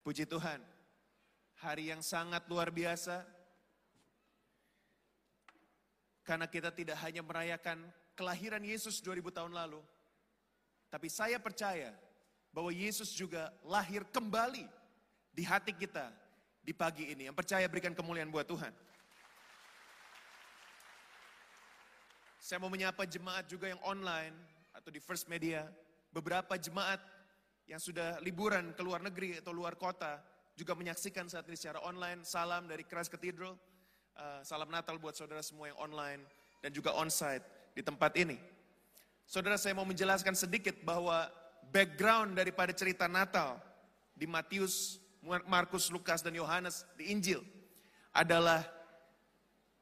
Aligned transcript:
Puji 0.00 0.24
Tuhan, 0.24 0.64
hari 1.60 1.92
yang 1.92 2.00
sangat 2.00 2.48
luar 2.48 2.72
biasa. 2.72 3.20
Karena 6.24 6.48
kita 6.48 6.72
tidak 6.72 6.96
hanya 7.04 7.20
merayakan 7.20 7.84
kelahiran 8.16 8.64
Yesus 8.64 9.04
2000 9.04 9.28
tahun 9.28 9.52
lalu. 9.52 9.80
Tapi 10.88 11.08
saya 11.12 11.36
percaya 11.36 11.92
bahwa 12.50 12.72
Yesus 12.72 13.12
juga 13.12 13.52
lahir 13.62 14.02
kembali 14.08 14.66
di 15.30 15.42
hati 15.44 15.76
kita 15.76 16.08
di 16.64 16.72
pagi 16.72 17.12
ini. 17.12 17.28
Yang 17.28 17.36
percaya 17.36 17.66
berikan 17.68 17.92
kemuliaan 17.92 18.32
buat 18.32 18.48
Tuhan. 18.48 18.72
Saya 22.40 22.58
mau 22.58 22.72
menyapa 22.72 23.04
jemaat 23.04 23.46
juga 23.46 23.68
yang 23.68 23.80
online 23.84 24.32
atau 24.72 24.88
di 24.88 24.98
First 24.98 25.28
Media. 25.28 25.68
Beberapa 26.10 26.56
jemaat 26.56 26.98
yang 27.70 27.78
sudah 27.78 28.18
liburan 28.18 28.74
ke 28.74 28.82
luar 28.82 28.98
negeri 28.98 29.38
atau 29.38 29.54
luar 29.54 29.78
kota 29.78 30.18
juga 30.58 30.74
menyaksikan 30.74 31.30
saat 31.30 31.46
ini 31.46 31.54
secara 31.54 31.78
online. 31.86 32.26
Salam 32.26 32.66
dari 32.66 32.82
Christ 32.82 33.14
Cathedral. 33.14 33.54
Uh, 34.18 34.42
salam 34.42 34.66
Natal 34.66 34.98
buat 34.98 35.14
saudara 35.14 35.38
semua 35.38 35.70
yang 35.70 35.78
online 35.78 36.18
dan 36.58 36.74
juga 36.74 36.90
onsite 36.98 37.46
di 37.70 37.78
tempat 37.86 38.18
ini. 38.18 38.34
Saudara 39.22 39.54
saya 39.54 39.78
mau 39.78 39.86
menjelaskan 39.86 40.34
sedikit 40.34 40.74
bahwa 40.82 41.30
background 41.70 42.34
daripada 42.34 42.74
cerita 42.74 43.06
Natal 43.06 43.62
di 44.18 44.26
Matius, 44.26 44.98
Markus, 45.46 45.94
Lukas, 45.94 46.26
dan 46.26 46.34
Yohanes 46.34 46.82
di 46.98 47.14
Injil 47.14 47.38
adalah 48.10 48.66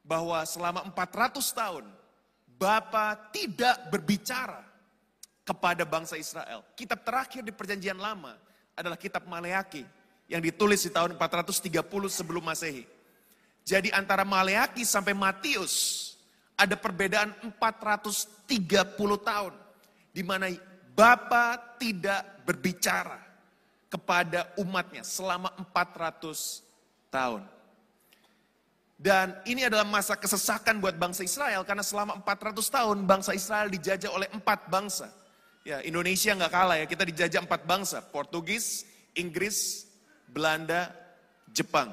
bahwa 0.05 0.45
selama 0.45 0.85
400 0.93 1.41
tahun 1.57 1.85
Bapa 2.53 3.17
tidak 3.33 3.89
berbicara 3.89 4.68
kepada 5.49 5.81
bangsa 5.81 6.13
Israel. 6.13 6.61
Kitab 6.77 7.01
terakhir 7.01 7.41
di 7.41 7.49
perjanjian 7.49 7.97
lama 7.97 8.37
adalah 8.77 8.93
kitab 8.93 9.25
Maleaki 9.25 9.81
yang 10.29 10.45
ditulis 10.45 10.85
di 10.85 10.93
tahun 10.93 11.17
430 11.17 11.73
sebelum 12.13 12.45
Masehi. 12.45 12.85
Jadi 13.65 13.89
antara 13.89 14.21
Maleaki 14.21 14.85
sampai 14.85 15.17
Matius 15.17 16.05
ada 16.53 16.77
perbedaan 16.77 17.33
430 17.57 18.45
tahun 19.25 19.53
di 20.13 20.21
mana 20.21 20.53
Bapa 20.93 21.57
tidak 21.81 22.45
berbicara 22.45 23.17
kepada 23.89 24.53
umatnya 24.61 25.01
selama 25.01 25.49
400 25.73 27.09
tahun. 27.09 27.41
Dan 28.99 29.31
ini 29.47 29.63
adalah 29.63 29.87
masa 29.87 30.19
kesesakan 30.19 30.83
buat 30.83 30.99
bangsa 30.99 31.23
Israel 31.23 31.63
karena 31.63 31.81
selama 31.81 32.19
400 32.19 32.59
tahun 32.67 32.97
bangsa 33.07 33.31
Israel 33.31 33.71
dijajah 33.71 34.11
oleh 34.11 34.27
empat 34.35 34.67
bangsa. 34.67 35.07
Ya, 35.67 35.83
Indonesia 35.83 36.31
nggak 36.33 36.53
kalah 36.53 36.77
ya, 36.79 36.85
kita 36.87 37.03
dijajah 37.03 37.43
empat 37.43 37.67
bangsa, 37.67 37.99
Portugis, 37.99 38.87
Inggris, 39.13 39.85
Belanda, 40.25 40.89
Jepang. 41.51 41.91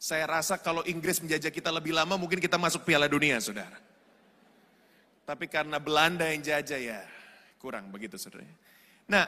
Saya 0.00 0.24
rasa 0.28 0.56
kalau 0.56 0.80
Inggris 0.88 1.20
menjajah 1.20 1.52
kita 1.52 1.68
lebih 1.68 1.92
lama, 1.92 2.16
mungkin 2.16 2.40
kita 2.40 2.56
masuk 2.56 2.88
Piala 2.88 3.08
Dunia, 3.08 3.36
saudara. 3.40 3.76
Tapi 5.26 5.50
karena 5.50 5.76
Belanda 5.82 6.24
yang 6.30 6.40
jajah 6.40 6.80
ya, 6.80 7.00
kurang 7.60 7.92
begitu, 7.92 8.16
saudara. 8.16 8.46
Nah, 9.10 9.26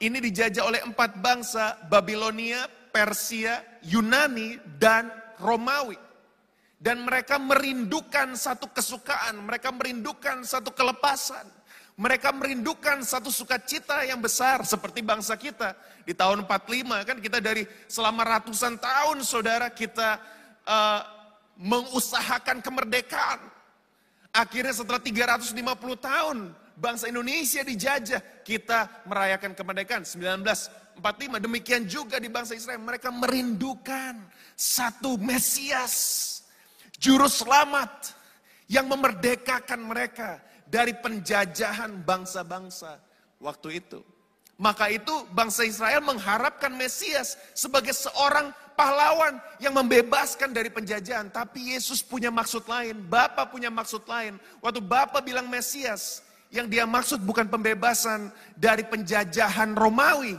ini 0.00 0.16
dijajah 0.16 0.64
oleh 0.64 0.80
empat 0.80 1.20
bangsa, 1.20 1.76
Babilonia, 1.88 2.64
Persia, 2.88 3.60
Yunani, 3.84 4.56
dan 4.80 5.12
Romawi. 5.36 5.98
Dan 6.80 7.04
mereka 7.04 7.36
merindukan 7.36 8.32
satu 8.32 8.72
kesukaan, 8.72 9.44
mereka 9.44 9.68
merindukan 9.68 10.40
satu 10.40 10.72
kelepasan. 10.72 11.44
Mereka 12.00 12.32
merindukan 12.32 13.04
satu 13.04 13.28
sukacita 13.28 14.08
yang 14.08 14.24
besar 14.24 14.64
seperti 14.64 15.04
bangsa 15.04 15.36
kita. 15.36 15.76
Di 16.08 16.16
tahun 16.16 16.48
45 16.48 17.04
kan 17.04 17.20
kita 17.20 17.44
dari 17.44 17.68
selama 17.92 18.24
ratusan 18.24 18.80
tahun 18.80 19.20
saudara 19.20 19.68
kita 19.68 20.16
uh, 20.64 21.00
mengusahakan 21.60 22.64
kemerdekaan. 22.64 23.44
Akhirnya 24.32 24.72
setelah 24.72 24.96
350 24.96 25.52
tahun 26.00 26.56
bangsa 26.72 27.12
Indonesia 27.12 27.60
dijajah, 27.60 28.48
kita 28.48 29.04
merayakan 29.04 29.52
kemerdekaan 29.52 30.08
1945. 30.08 31.04
Demikian 31.36 31.84
juga 31.84 32.16
di 32.16 32.32
bangsa 32.32 32.56
Israel, 32.56 32.80
mereka 32.80 33.12
merindukan 33.12 34.16
satu 34.56 35.20
Mesias, 35.20 35.92
juru 36.96 37.28
selamat 37.28 38.16
yang 38.72 38.88
memerdekakan 38.88 39.84
mereka 39.84 40.40
dari 40.70 40.94
penjajahan 40.94 42.06
bangsa-bangsa 42.06 43.02
waktu 43.42 43.82
itu. 43.82 44.00
Maka 44.60 44.92
itu 44.92 45.10
bangsa 45.32 45.64
Israel 45.64 46.04
mengharapkan 46.04 46.70
Mesias 46.76 47.34
sebagai 47.56 47.96
seorang 47.96 48.52
pahlawan 48.76 49.40
yang 49.56 49.72
membebaskan 49.72 50.52
dari 50.52 50.68
penjajahan. 50.68 51.32
Tapi 51.32 51.72
Yesus 51.72 52.04
punya 52.04 52.28
maksud 52.28 52.68
lain, 52.68 53.00
Bapa 53.08 53.48
punya 53.48 53.72
maksud 53.72 54.04
lain. 54.04 54.36
Waktu 54.60 54.84
Bapa 54.84 55.24
bilang 55.24 55.48
Mesias, 55.48 56.20
yang 56.52 56.68
dia 56.68 56.84
maksud 56.84 57.24
bukan 57.24 57.48
pembebasan 57.48 58.28
dari 58.52 58.84
penjajahan 58.84 59.72
Romawi, 59.72 60.36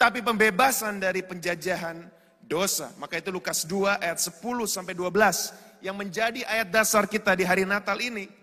tapi 0.00 0.24
pembebasan 0.24 0.96
dari 0.96 1.20
penjajahan 1.20 2.08
dosa. 2.46 2.88
Maka 2.96 3.20
itu 3.20 3.28
Lukas 3.28 3.68
2 3.68 4.00
ayat 4.00 4.16
10 4.16 4.38
sampai 4.64 4.96
12 4.96 5.84
yang 5.84 5.98
menjadi 5.98 6.46
ayat 6.48 6.72
dasar 6.72 7.04
kita 7.04 7.36
di 7.36 7.44
hari 7.44 7.68
Natal 7.68 8.00
ini. 8.00 8.37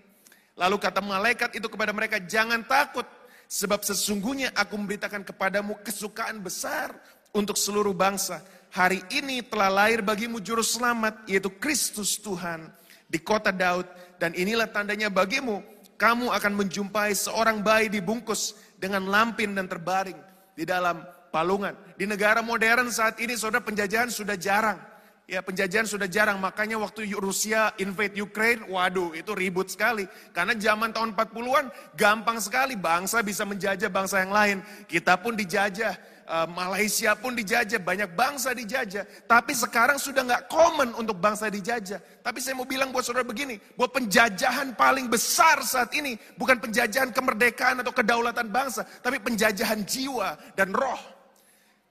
Lalu 0.56 0.80
kata 0.80 1.04
malaikat 1.04 1.52
itu 1.60 1.68
kepada 1.68 1.92
mereka, 1.92 2.16
jangan 2.24 2.64
takut, 2.64 3.04
sebab 3.52 3.84
sesungguhnya 3.84 4.56
aku 4.56 4.80
memberitakan 4.80 5.28
kepadamu 5.28 5.76
kesukaan 5.84 6.40
besar 6.40 6.96
untuk 7.36 7.60
seluruh 7.60 7.92
bangsa. 7.92 8.40
Hari 8.72 9.04
ini 9.12 9.44
telah 9.44 9.68
lahir 9.68 10.00
bagimu 10.00 10.40
juru 10.40 10.64
selamat, 10.64 11.28
yaitu 11.28 11.52
Kristus 11.60 12.16
Tuhan 12.20 12.72
di 13.12 13.20
kota 13.20 13.52
Daud. 13.52 13.88
Dan 14.16 14.32
inilah 14.32 14.72
tandanya 14.72 15.12
bagimu, 15.12 15.60
kamu 16.00 16.32
akan 16.32 16.54
menjumpai 16.56 17.12
seorang 17.12 17.60
bayi 17.60 17.92
dibungkus 17.92 18.56
dengan 18.80 19.08
lampin 19.12 19.52
dan 19.56 19.68
terbaring 19.68 20.20
di 20.56 20.64
dalam 20.64 21.04
palungan. 21.36 21.76
Di 22.00 22.08
negara 22.08 22.40
modern 22.40 22.88
saat 22.92 23.20
ini, 23.20 23.36
saudara 23.36 23.60
penjajahan 23.60 24.08
sudah 24.08 24.40
jarang. 24.40 24.80
Ya 25.26 25.42
penjajahan 25.42 25.90
sudah 25.90 26.06
jarang, 26.06 26.38
makanya 26.38 26.78
waktu 26.78 27.10
Rusia 27.18 27.74
invade 27.82 28.14
Ukraine, 28.14 28.62
waduh 28.70 29.10
itu 29.18 29.34
ribut 29.34 29.74
sekali. 29.74 30.06
Karena 30.30 30.54
zaman 30.54 30.94
tahun 30.94 31.18
40-an 31.18 31.74
gampang 31.98 32.38
sekali 32.38 32.78
bangsa 32.78 33.26
bisa 33.26 33.42
menjajah 33.42 33.90
bangsa 33.90 34.22
yang 34.22 34.30
lain. 34.30 34.58
Kita 34.86 35.18
pun 35.18 35.34
dijajah, 35.34 35.98
uh, 36.30 36.46
Malaysia 36.46 37.18
pun 37.18 37.34
dijajah, 37.34 37.82
banyak 37.82 38.14
bangsa 38.14 38.54
dijajah. 38.54 39.02
Tapi 39.26 39.58
sekarang 39.58 39.98
sudah 39.98 40.30
nggak 40.30 40.46
common 40.46 40.94
untuk 40.94 41.18
bangsa 41.18 41.50
dijajah. 41.50 41.98
Tapi 42.22 42.38
saya 42.38 42.54
mau 42.54 42.70
bilang 42.70 42.94
buat 42.94 43.02
saudara 43.02 43.26
begini, 43.26 43.58
bahwa 43.74 43.98
penjajahan 43.98 44.78
paling 44.78 45.10
besar 45.10 45.58
saat 45.66 45.90
ini 45.98 46.22
bukan 46.38 46.62
penjajahan 46.62 47.10
kemerdekaan 47.10 47.82
atau 47.82 47.90
kedaulatan 47.90 48.46
bangsa, 48.54 48.86
tapi 49.02 49.18
penjajahan 49.18 49.82
jiwa 49.90 50.38
dan 50.54 50.70
roh. 50.70 51.15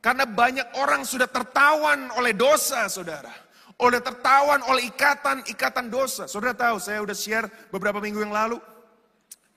Karena 0.04 0.28
banyak 0.28 0.76
orang 0.76 1.00
sudah 1.09 1.25
tertawan 1.25 2.12
oleh 2.20 2.37
dosa, 2.37 2.84
saudara. 2.92 3.32
Oleh 3.81 4.04
tertawan 4.04 4.60
oleh 4.69 4.92
ikatan-ikatan 4.92 5.88
dosa. 5.88 6.28
Saudara 6.28 6.53
tahu, 6.53 6.76
saya 6.76 7.00
udah 7.00 7.16
share 7.16 7.48
beberapa 7.72 8.04
minggu 8.04 8.20
yang 8.20 8.37
lalu. 8.37 8.60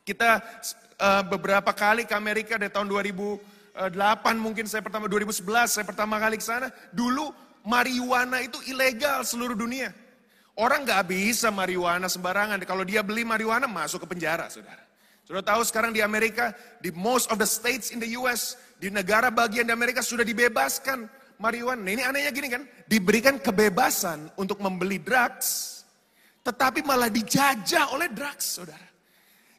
Kita 0.08 0.40
uh, 1.04 1.24
beberapa 1.28 1.76
kali 1.76 2.08
ke 2.08 2.16
Amerika 2.16 2.56
dari 2.56 2.72
tahun 2.72 2.88
2008 2.88 3.92
mungkin 4.40 4.72
saya 4.72 4.80
pertama, 4.80 5.12
2011 5.12 5.44
saya 5.68 5.84
pertama 5.84 6.16
kali 6.16 6.40
ke 6.40 6.46
sana. 6.48 6.72
Dulu 6.96 7.28
marijuana 7.68 8.40
itu 8.40 8.56
ilegal 8.72 9.28
seluruh 9.28 9.52
dunia. 9.60 9.92
Orang 10.56 10.88
nggak 10.88 11.12
bisa 11.12 11.52
marijuana 11.52 12.08
sembarangan. 12.08 12.64
Kalau 12.64 12.88
dia 12.88 13.04
beli 13.04 13.28
marijuana 13.28 13.68
masuk 13.68 14.08
ke 14.08 14.16
penjara, 14.16 14.48
saudara. 14.48 14.88
Saudara 15.28 15.44
tahu 15.44 15.62
sekarang 15.68 15.92
di 15.92 16.00
Amerika, 16.00 16.56
di 16.80 16.88
most 16.96 17.28
of 17.28 17.36
the 17.36 17.44
states 17.44 17.92
in 17.92 18.00
the 18.00 18.16
US, 18.16 18.56
di 18.78 18.94
negara 18.94 19.34
bagian 19.34 19.66
di 19.66 19.74
Amerika 19.74 20.06
sudah 20.06 20.26
dibebaskan 20.26 21.10
marijuana. 21.42 21.82
Nah 21.82 21.92
ini 21.94 22.04
anehnya 22.06 22.32
gini 22.34 22.50
kan, 22.50 22.64
diberikan 22.86 23.38
kebebasan 23.42 24.30
untuk 24.38 24.62
membeli 24.62 25.02
drugs, 25.02 25.82
tetapi 26.46 26.86
malah 26.86 27.10
dijajah 27.10 27.94
oleh 27.94 28.10
drugs, 28.10 28.62
saudara. 28.62 28.88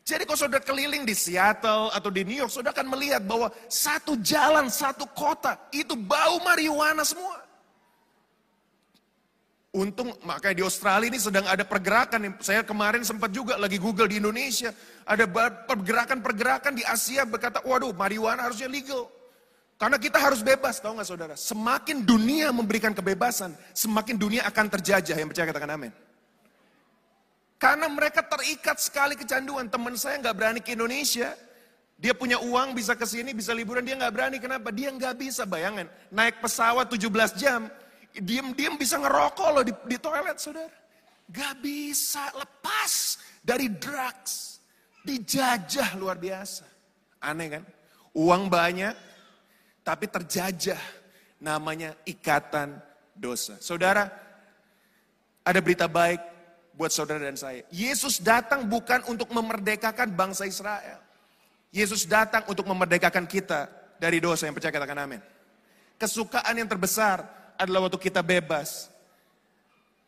Jadi 0.09 0.25
kalau 0.25 0.41
saudara 0.41 0.65
keliling 0.65 1.05
di 1.05 1.13
Seattle 1.13 1.93
atau 1.93 2.09
di 2.09 2.25
New 2.25 2.39
York, 2.41 2.49
saudara 2.49 2.73
akan 2.73 2.89
melihat 2.97 3.21
bahwa 3.29 3.53
satu 3.69 4.17
jalan, 4.25 4.73
satu 4.73 5.05
kota, 5.13 5.61
itu 5.69 5.93
bau 5.93 6.41
marijuana 6.41 7.05
semua. 7.05 7.45
Untung 9.69 10.17
makanya 10.25 10.57
di 10.57 10.65
Australia 10.65 11.13
ini 11.13 11.21
sedang 11.21 11.45
ada 11.45 11.61
pergerakan. 11.61 12.41
Saya 12.41 12.65
kemarin 12.65 13.05
sempat 13.05 13.29
juga 13.37 13.61
lagi 13.61 13.77
Google 13.77 14.09
di 14.09 14.17
Indonesia. 14.17 14.73
Ada 15.05 15.29
pergerakan-pergerakan 15.69 16.73
di 16.73 16.89
Asia 16.89 17.29
berkata, 17.29 17.61
waduh 17.61 17.93
marijuana 17.93 18.49
harusnya 18.49 18.65
legal. 18.65 19.13
Karena 19.79 19.95
kita 19.95 20.19
harus 20.19 20.43
bebas, 20.43 20.83
tahu 20.83 20.99
nggak 20.99 21.07
saudara? 21.07 21.35
Semakin 21.39 22.03
dunia 22.03 22.51
memberikan 22.51 22.91
kebebasan, 22.91 23.55
semakin 23.71 24.19
dunia 24.19 24.43
akan 24.51 24.67
terjajah. 24.75 25.15
Yang 25.15 25.31
percaya 25.31 25.47
katakan 25.55 25.71
amin. 25.79 25.93
Karena 27.63 27.87
mereka 27.87 28.27
terikat 28.27 28.83
sekali 28.83 29.15
kecanduan. 29.15 29.71
Teman 29.71 29.95
saya 29.95 30.19
nggak 30.19 30.35
berani 30.35 30.61
ke 30.63 30.75
Indonesia. 30.75 31.31
Dia 31.95 32.11
punya 32.11 32.43
uang, 32.43 32.75
bisa 32.75 32.99
ke 32.99 33.07
sini, 33.07 33.35
bisa 33.35 33.55
liburan, 33.55 33.87
dia 33.87 33.95
nggak 33.95 34.15
berani. 34.15 34.37
Kenapa? 34.43 34.75
Dia 34.75 34.91
nggak 34.91 35.15
bisa, 35.19 35.47
bayangan. 35.47 35.87
Naik 36.11 36.43
pesawat 36.43 36.87
17 36.91 37.35
jam, 37.39 37.67
diem-diem 38.15 38.75
bisa 38.79 38.99
ngerokok 38.99 39.49
loh 39.55 39.65
di, 39.67 39.75
di 39.87 39.99
toilet, 39.99 40.39
saudara. 40.43 40.71
Gak 41.29 41.61
bisa 41.61 42.33
lepas 42.35 43.21
dari 43.45 43.69
drugs. 43.69 44.63
Dijajah 45.05 45.99
luar 46.01 46.17
biasa. 46.17 46.65
Aneh 47.21 47.59
kan? 47.59 47.65
Uang 48.17 48.49
banyak, 48.49 48.95
tapi 49.89 50.05
terjajah. 50.05 51.01
Namanya 51.41 51.97
ikatan 52.05 52.77
dosa. 53.17 53.57
Saudara, 53.63 54.13
ada 55.41 55.61
berita 55.65 55.89
baik 55.89 56.21
buat 56.77 56.93
saudara 56.93 57.25
dan 57.25 57.41
saya. 57.41 57.65
Yesus 57.73 58.21
datang 58.21 58.69
bukan 58.69 59.01
untuk 59.09 59.33
memerdekakan 59.33 60.13
bangsa 60.13 60.45
Israel. 60.45 61.01
Yesus 61.73 62.05
datang 62.05 62.45
untuk 62.51 62.69
memerdekakan 62.69 63.25
kita 63.25 63.71
dari 63.97 64.21
dosa 64.21 64.45
yang 64.45 64.55
percaya 64.55 64.75
katakan 64.75 64.99
amin. 65.09 65.23
Kesukaan 65.97 66.55
yang 66.59 66.69
terbesar 66.69 67.23
adalah 67.55 67.87
waktu 67.87 67.99
kita 68.03 68.21
bebas 68.21 68.91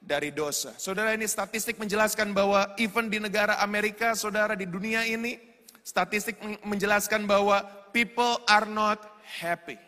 dari 0.03 0.35
dosa. 0.35 0.75
Saudara 0.83 1.15
ini 1.15 1.31
statistik 1.31 1.79
menjelaskan 1.79 2.35
bahwa 2.35 2.75
even 2.75 3.07
di 3.07 3.23
negara 3.23 3.59
Amerika, 3.63 4.19
saudara 4.19 4.59
di 4.59 4.67
dunia 4.67 5.07
ini, 5.07 5.39
statistik 5.87 6.39
menjelaskan 6.67 7.23
bahwa 7.27 7.63
people 7.95 8.41
are 8.51 8.67
not 8.67 9.20
happy. 9.39 9.79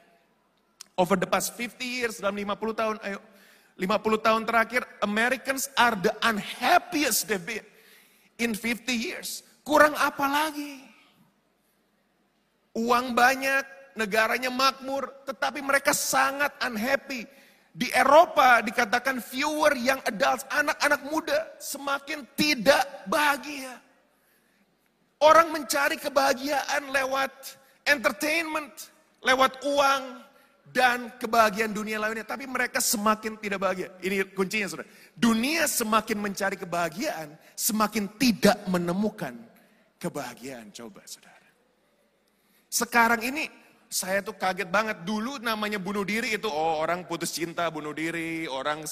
Over 0.94 1.18
the 1.18 1.26
past 1.26 1.58
50 1.58 1.82
years, 1.82 2.22
dalam 2.22 2.38
50 2.38 2.78
tahun, 2.78 2.96
ayo, 3.02 3.18
50 3.74 4.22
tahun 4.22 4.42
terakhir, 4.46 4.86
Americans 5.02 5.66
are 5.74 5.98
the 5.98 6.12
unhappiest 6.22 7.26
they've 7.26 7.42
been 7.42 7.64
in 8.38 8.54
50 8.54 8.92
years. 8.92 9.42
Kurang 9.66 9.98
apa 9.98 10.26
lagi? 10.30 10.78
Uang 12.78 13.16
banyak, 13.16 13.96
negaranya 13.98 14.48
makmur, 14.52 15.10
tetapi 15.26 15.60
mereka 15.60 15.90
sangat 15.90 16.52
unhappy 16.62 17.26
di 17.72 17.88
Eropa 17.88 18.60
dikatakan 18.60 19.24
fewer 19.24 19.72
yang 19.80 19.96
adults, 20.04 20.44
anak-anak 20.52 21.08
muda 21.08 21.56
semakin 21.56 22.28
tidak 22.36 22.84
bahagia. 23.08 23.80
Orang 25.24 25.56
mencari 25.56 25.96
kebahagiaan 25.96 26.92
lewat 26.92 27.32
entertainment, 27.88 28.91
lewat 29.22 29.62
uang, 29.64 30.02
dan 30.72 31.12
kebahagiaan 31.20 31.70
dunia 31.70 32.00
lainnya. 32.00 32.24
Tapi 32.24 32.48
mereka 32.48 32.80
semakin 32.80 33.36
tidak 33.38 33.60
bahagia. 33.60 33.92
Ini 34.00 34.32
kuncinya 34.32 34.66
saudara. 34.66 34.88
Dunia 35.12 35.68
semakin 35.68 36.18
mencari 36.18 36.56
kebahagiaan, 36.56 37.36
semakin 37.52 38.08
tidak 38.16 38.56
menemukan 38.66 39.36
kebahagiaan. 40.00 40.72
Coba 40.72 41.04
saudara. 41.04 41.48
Sekarang 42.72 43.20
ini 43.20 43.46
saya 43.92 44.24
tuh 44.24 44.34
kaget 44.34 44.72
banget. 44.72 45.04
Dulu 45.04 45.36
namanya 45.44 45.76
bunuh 45.76 46.02
diri 46.08 46.40
itu, 46.40 46.48
oh 46.48 46.80
orang 46.80 47.04
putus 47.04 47.36
cinta 47.36 47.68
bunuh 47.68 47.92
diri, 47.92 48.48
orang 48.48 48.88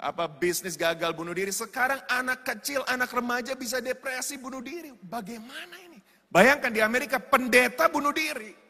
apa 0.00 0.24
bisnis 0.26 0.80
gagal 0.80 1.12
bunuh 1.12 1.36
diri. 1.36 1.52
Sekarang 1.52 2.00
anak 2.08 2.42
kecil, 2.42 2.80
anak 2.88 3.12
remaja 3.12 3.52
bisa 3.52 3.84
depresi 3.84 4.40
bunuh 4.40 4.64
diri. 4.64 4.96
Bagaimana 4.96 5.76
ini? 5.84 6.00
Bayangkan 6.32 6.72
di 6.72 6.80
Amerika 6.80 7.20
pendeta 7.20 7.92
bunuh 7.92 8.16
diri. 8.16 8.61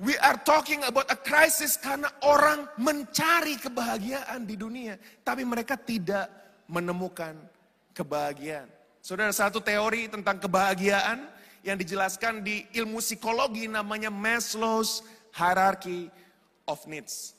We 0.00 0.16
are 0.16 0.40
talking 0.40 0.80
about 0.88 1.12
a 1.12 1.18
crisis 1.20 1.76
karena 1.76 2.08
orang 2.24 2.64
mencari 2.80 3.60
kebahagiaan 3.60 4.48
di 4.48 4.56
dunia. 4.56 4.96
Tapi 5.20 5.44
mereka 5.44 5.76
tidak 5.76 6.24
menemukan 6.64 7.36
kebahagiaan. 7.92 8.64
Saudara, 9.04 9.28
satu 9.28 9.60
teori 9.60 10.08
tentang 10.08 10.40
kebahagiaan 10.40 11.28
yang 11.60 11.76
dijelaskan 11.76 12.40
di 12.40 12.64
ilmu 12.72 13.04
psikologi 13.04 13.68
namanya 13.68 14.08
Maslow's 14.08 15.04
Hierarchy 15.36 16.08
of 16.64 16.80
Needs. 16.88 17.36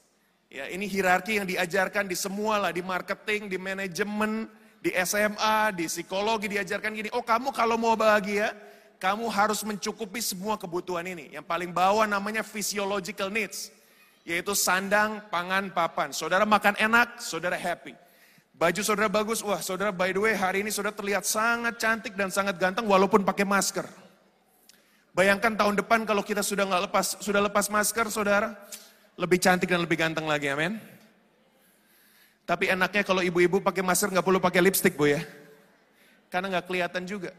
Ya, 0.51 0.69
ini 0.69 0.85
hierarki 0.85 1.41
yang 1.41 1.49
diajarkan 1.49 2.05
di 2.05 2.13
semua 2.13 2.61
lah, 2.61 2.69
di 2.69 2.85
marketing, 2.85 3.49
di 3.49 3.57
manajemen, 3.57 4.45
di 4.83 4.93
SMA, 5.01 5.73
di 5.73 5.89
psikologi 5.89 6.45
diajarkan 6.51 6.91
gini, 6.93 7.09
oh 7.15 7.23
kamu 7.25 7.49
kalau 7.55 7.79
mau 7.79 7.95
bahagia, 7.97 8.51
kamu 9.01 9.25
harus 9.33 9.65
mencukupi 9.65 10.21
semua 10.21 10.61
kebutuhan 10.61 11.01
ini. 11.01 11.33
Yang 11.33 11.49
paling 11.49 11.73
bawah 11.73 12.05
namanya 12.05 12.45
physiological 12.45 13.33
needs, 13.33 13.73
yaitu 14.21 14.53
sandang, 14.53 15.25
pangan, 15.33 15.73
papan. 15.73 16.13
Saudara 16.13 16.45
makan 16.45 16.77
enak, 16.77 17.17
saudara 17.17 17.57
happy. 17.57 17.97
Baju 18.53 18.81
saudara 18.85 19.09
bagus, 19.09 19.41
wah 19.41 19.57
saudara 19.57 19.89
by 19.89 20.13
the 20.13 20.21
way 20.21 20.37
hari 20.37 20.61
ini 20.61 20.69
saudara 20.69 20.93
terlihat 20.93 21.25
sangat 21.25 21.81
cantik 21.81 22.13
dan 22.13 22.29
sangat 22.29 22.61
ganteng 22.61 22.85
walaupun 22.85 23.25
pakai 23.25 23.41
masker. 23.41 23.89
Bayangkan 25.17 25.57
tahun 25.57 25.81
depan 25.81 26.05
kalau 26.05 26.21
kita 26.21 26.45
sudah 26.45 26.69
nggak 26.69 26.85
lepas, 26.85 27.17
sudah 27.25 27.41
lepas 27.41 27.73
masker, 27.73 28.05
saudara, 28.13 28.53
lebih 29.17 29.41
cantik 29.41 29.65
dan 29.65 29.81
lebih 29.81 29.97
ganteng 29.97 30.29
lagi, 30.29 30.53
amin. 30.53 30.77
Tapi 32.45 32.69
enaknya 32.69 33.01
kalau 33.01 33.25
ibu-ibu 33.25 33.65
pakai 33.65 33.81
masker 33.81 34.13
nggak 34.13 34.23
perlu 34.29 34.37
pakai 34.37 34.61
lipstick, 34.61 34.93
bu 34.93 35.09
ya, 35.09 35.25
karena 36.29 36.53
nggak 36.53 36.69
kelihatan 36.69 37.03
juga. 37.09 37.33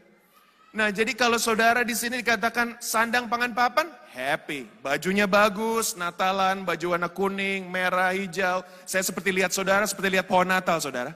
Nah, 0.73 0.89
jadi 0.89 1.13
kalau 1.13 1.37
saudara 1.37 1.85
di 1.85 1.93
sini 1.93 2.25
dikatakan 2.25 2.81
sandang 2.81 3.29
pangan 3.29 3.53
papan, 3.53 3.93
happy. 4.09 4.65
Bajunya 4.81 5.29
bagus, 5.29 5.93
Natalan, 5.93 6.65
baju 6.65 6.97
warna 6.97 7.13
kuning, 7.13 7.69
merah, 7.69 8.09
hijau. 8.09 8.65
Saya 8.81 9.05
seperti 9.05 9.29
lihat 9.29 9.53
saudara, 9.53 9.85
seperti 9.85 10.17
lihat 10.17 10.25
pohon 10.25 10.49
Natal, 10.49 10.81
saudara. 10.81 11.13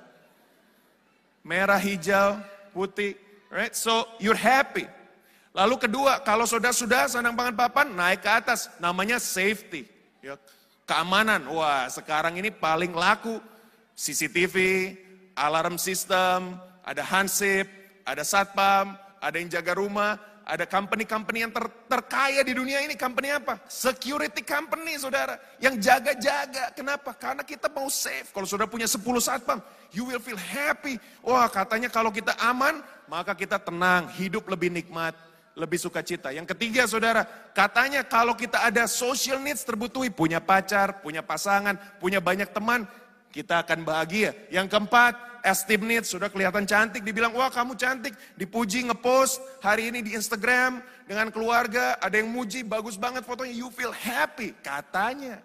Merah, 1.41 1.81
hijau, 1.81 2.37
putih, 2.69 3.17
right? 3.49 3.73
So 3.73 4.05
you're 4.21 4.37
happy. 4.37 4.85
Lalu 5.57 5.89
kedua, 5.89 6.21
kalau 6.21 6.45
sudah 6.45 6.69
sudah 6.69 7.09
sandang 7.09 7.33
pangan 7.33 7.57
papan, 7.57 7.89
naik 7.97 8.21
ke 8.21 8.29
atas. 8.29 8.69
Namanya 8.77 9.17
safety. 9.17 9.89
Ya, 10.21 10.37
keamanan. 10.85 11.49
Wah, 11.49 11.89
sekarang 11.89 12.37
ini 12.37 12.53
paling 12.53 12.93
laku. 12.93 13.41
CCTV, 13.97 14.93
alarm 15.33 15.81
system, 15.81 16.61
ada 16.85 17.01
hansip, 17.01 17.65
ada 18.05 18.21
satpam, 18.21 18.93
ada 19.27 19.43
yang 19.43 19.51
jaga 19.51 19.75
rumah, 19.75 20.15
ada 20.47 20.63
company-company 20.63 21.43
yang 21.43 21.51
ter, 21.51 21.67
terkaya 21.91 22.39
di 22.47 22.55
dunia 22.55 22.79
ini. 22.79 22.95
Company 22.95 23.35
apa? 23.35 23.59
Security 23.67 24.39
company, 24.39 24.95
saudara. 24.95 25.35
Yang 25.59 25.83
jaga-jaga. 25.83 26.71
Kenapa? 26.71 27.11
Karena 27.11 27.43
kita 27.43 27.67
mau 27.67 27.91
safe. 27.91 28.31
Kalau 28.31 28.47
saudara 28.47 28.71
punya 28.71 28.87
10 28.87 29.03
satpam, 29.19 29.59
you 29.91 30.07
will 30.07 30.23
feel 30.23 30.39
happy. 30.39 30.95
Wah, 31.19 31.51
katanya 31.51 31.91
kalau 31.91 32.07
kita 32.07 32.31
aman, 32.39 32.79
maka 33.11 33.35
kita 33.35 33.59
tenang, 33.59 34.07
hidup 34.15 34.47
lebih 34.47 34.71
nikmat 34.71 35.11
lebih 35.57 35.81
suka 35.81 36.05
cita. 36.05 36.29
Yang 36.29 36.53
ketiga 36.53 36.85
saudara, 36.85 37.25
katanya 37.57 38.05
kalau 38.05 38.37
kita 38.37 38.61
ada 38.61 38.85
social 38.85 39.41
needs 39.41 39.65
terbutuhi, 39.65 40.13
punya 40.13 40.37
pacar, 40.37 41.01
punya 41.01 41.25
pasangan, 41.25 41.73
punya 41.97 42.21
banyak 42.21 42.45
teman, 42.53 42.85
kita 43.33 43.65
akan 43.65 43.81
bahagia. 43.81 44.37
Yang 44.53 44.69
keempat, 44.69 45.36
esteem 45.47 45.87
needs, 45.87 46.11
sudah 46.11 46.27
kelihatan 46.27 46.67
cantik, 46.67 47.01
dibilang, 47.01 47.31
wah 47.31 47.47
kamu 47.47 47.79
cantik, 47.79 48.11
dipuji, 48.35 48.83
ngepost 48.85 49.39
hari 49.63 49.87
ini 49.87 50.03
di 50.03 50.11
Instagram 50.13 50.83
dengan 51.07 51.31
keluarga, 51.31 51.95
ada 52.03 52.19
yang 52.19 52.27
muji, 52.27 52.67
bagus 52.67 52.99
banget 52.99 53.23
fotonya, 53.23 53.55
you 53.55 53.71
feel 53.71 53.95
happy, 53.95 54.51
katanya. 54.59 55.39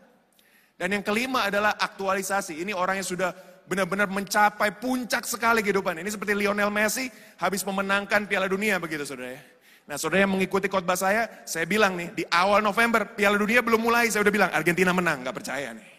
Dan 0.75 0.99
yang 0.99 1.05
kelima 1.07 1.47
adalah 1.47 1.79
aktualisasi, 1.79 2.59
ini 2.59 2.75
orang 2.75 2.99
yang 2.99 3.07
sudah 3.07 3.31
benar-benar 3.71 4.11
mencapai 4.11 4.75
puncak 4.75 5.23
sekali 5.23 5.63
kehidupan. 5.63 5.95
Ini 6.03 6.11
seperti 6.11 6.35
Lionel 6.35 6.75
Messi 6.75 7.07
habis 7.39 7.63
memenangkan 7.63 8.27
Piala 8.27 8.51
Dunia 8.51 8.83
begitu 8.83 9.07
saudara 9.07 9.39
ya. 9.39 9.43
Nah 9.87 9.97
saudara 9.99 10.27
yang 10.27 10.35
mengikuti 10.35 10.67
khotbah 10.67 10.99
saya, 10.99 11.31
saya 11.47 11.67
bilang 11.67 11.95
nih, 11.95 12.11
di 12.15 12.25
awal 12.31 12.59
November, 12.63 13.07
Piala 13.15 13.39
Dunia 13.39 13.63
belum 13.63 13.79
mulai, 13.79 14.11
saya 14.11 14.27
udah 14.27 14.35
bilang, 14.35 14.51
Argentina 14.51 14.91
menang, 14.91 15.23
gak 15.23 15.37
percaya 15.39 15.75
nih. 15.75 15.92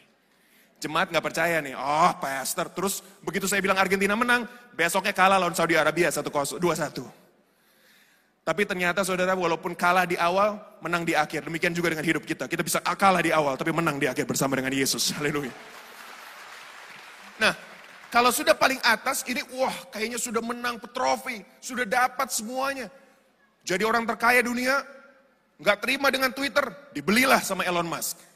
Jemaat 0.84 1.16
gak 1.16 1.24
percaya 1.24 1.64
nih, 1.64 1.80
oh 1.80 2.12
pastor. 2.20 2.68
Terus 2.68 3.00
begitu 3.24 3.48
saya 3.48 3.64
bilang 3.64 3.80
Argentina 3.80 4.20
menang, 4.20 4.44
besoknya 4.76 5.16
kalah 5.16 5.40
lawan 5.40 5.56
Saudi 5.56 5.80
Arabia 5.80 6.12
1-2-1. 6.12 6.60
Tapi 8.44 8.62
ternyata 8.68 9.08
saudara 9.08 9.32
walaupun 9.32 9.72
kalah 9.80 10.04
di 10.04 10.20
awal, 10.20 10.60
menang 10.84 11.08
di 11.08 11.16
akhir. 11.16 11.48
Demikian 11.48 11.72
juga 11.72 11.96
dengan 11.96 12.04
hidup 12.04 12.28
kita. 12.28 12.52
Kita 12.52 12.68
bisa 12.68 12.84
kalah 12.84 13.24
di 13.24 13.32
awal, 13.32 13.56
tapi 13.56 13.72
menang 13.72 13.96
di 13.96 14.12
akhir 14.12 14.28
bersama 14.28 14.60
dengan 14.60 14.76
Yesus. 14.76 15.16
Haleluya. 15.16 15.56
Nah, 17.40 17.56
kalau 18.12 18.36
sudah 18.36 18.52
paling 18.52 18.84
atas, 18.84 19.24
ini 19.24 19.40
wah 19.56 19.72
kayaknya 19.88 20.20
sudah 20.20 20.44
menang 20.44 20.84
trofi, 20.92 21.48
sudah 21.64 21.88
dapat 21.88 22.28
semuanya. 22.28 22.92
Jadi 23.64 23.88
orang 23.88 24.04
terkaya 24.04 24.44
dunia, 24.44 24.84
nggak 25.64 25.80
terima 25.80 26.12
dengan 26.12 26.36
Twitter, 26.36 26.68
dibelilah 26.92 27.40
sama 27.40 27.64
Elon 27.64 27.88
Musk. 27.88 28.33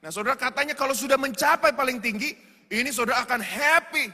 Nah 0.00 0.10
saudara 0.12 0.36
katanya 0.36 0.76
kalau 0.76 0.92
sudah 0.92 1.16
mencapai 1.16 1.72
paling 1.72 2.00
tinggi, 2.00 2.36
ini 2.72 2.90
saudara 2.92 3.24
akan 3.24 3.40
happy. 3.40 4.12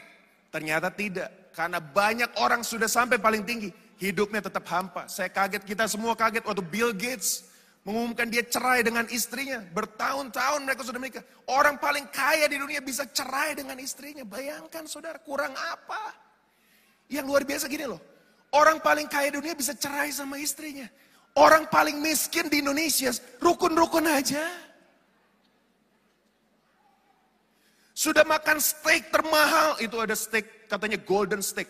Ternyata 0.53 0.93
tidak, 0.93 1.53
karena 1.57 1.81
banyak 1.81 2.29
orang 2.37 2.61
sudah 2.61 2.85
sampai 2.85 3.17
paling 3.17 3.41
tinggi, 3.43 3.73
hidupnya 3.97 4.45
tetap 4.45 4.69
hampa. 4.69 5.09
Saya 5.09 5.33
kaget, 5.33 5.65
kita 5.65 5.89
semua 5.89 6.13
kaget 6.13 6.45
waktu 6.45 6.61
Bill 6.61 6.93
Gates 6.93 7.49
mengumumkan 7.89 8.29
dia 8.29 8.45
cerai 8.45 8.85
dengan 8.85 9.09
istrinya. 9.09 9.65
Bertahun-tahun 9.73 10.61
mereka 10.63 10.85
sudah 10.85 11.01
menikah. 11.01 11.25
Orang 11.49 11.81
paling 11.81 12.05
kaya 12.13 12.45
di 12.53 12.61
dunia 12.61 12.85
bisa 12.85 13.09
cerai 13.09 13.57
dengan 13.57 13.81
istrinya. 13.81 14.29
Bayangkan 14.29 14.85
saudara, 14.85 15.17
kurang 15.25 15.57
apa? 15.57 16.13
Yang 17.09 17.25
luar 17.33 17.43
biasa 17.49 17.65
gini 17.69 17.89
loh, 17.89 18.01
Orang 18.53 18.85
paling 18.85 19.09
kaya 19.09 19.33
dunia 19.33 19.57
bisa 19.57 19.73
cerai 19.73 20.13
sama 20.13 20.37
istrinya. 20.37 20.85
Orang 21.33 21.73
paling 21.73 22.05
miskin 22.05 22.53
di 22.53 22.61
Indonesia, 22.61 23.09
rukun-rukun 23.41 24.05
aja. 24.05 24.45
Sudah 27.93 28.25
makan 28.25 28.57
steak 28.57 29.13
termahal, 29.13 29.77
itu 29.77 29.97
ada 30.01 30.17
steak, 30.17 30.69
katanya 30.69 30.97
golden 30.97 31.45
steak. 31.45 31.69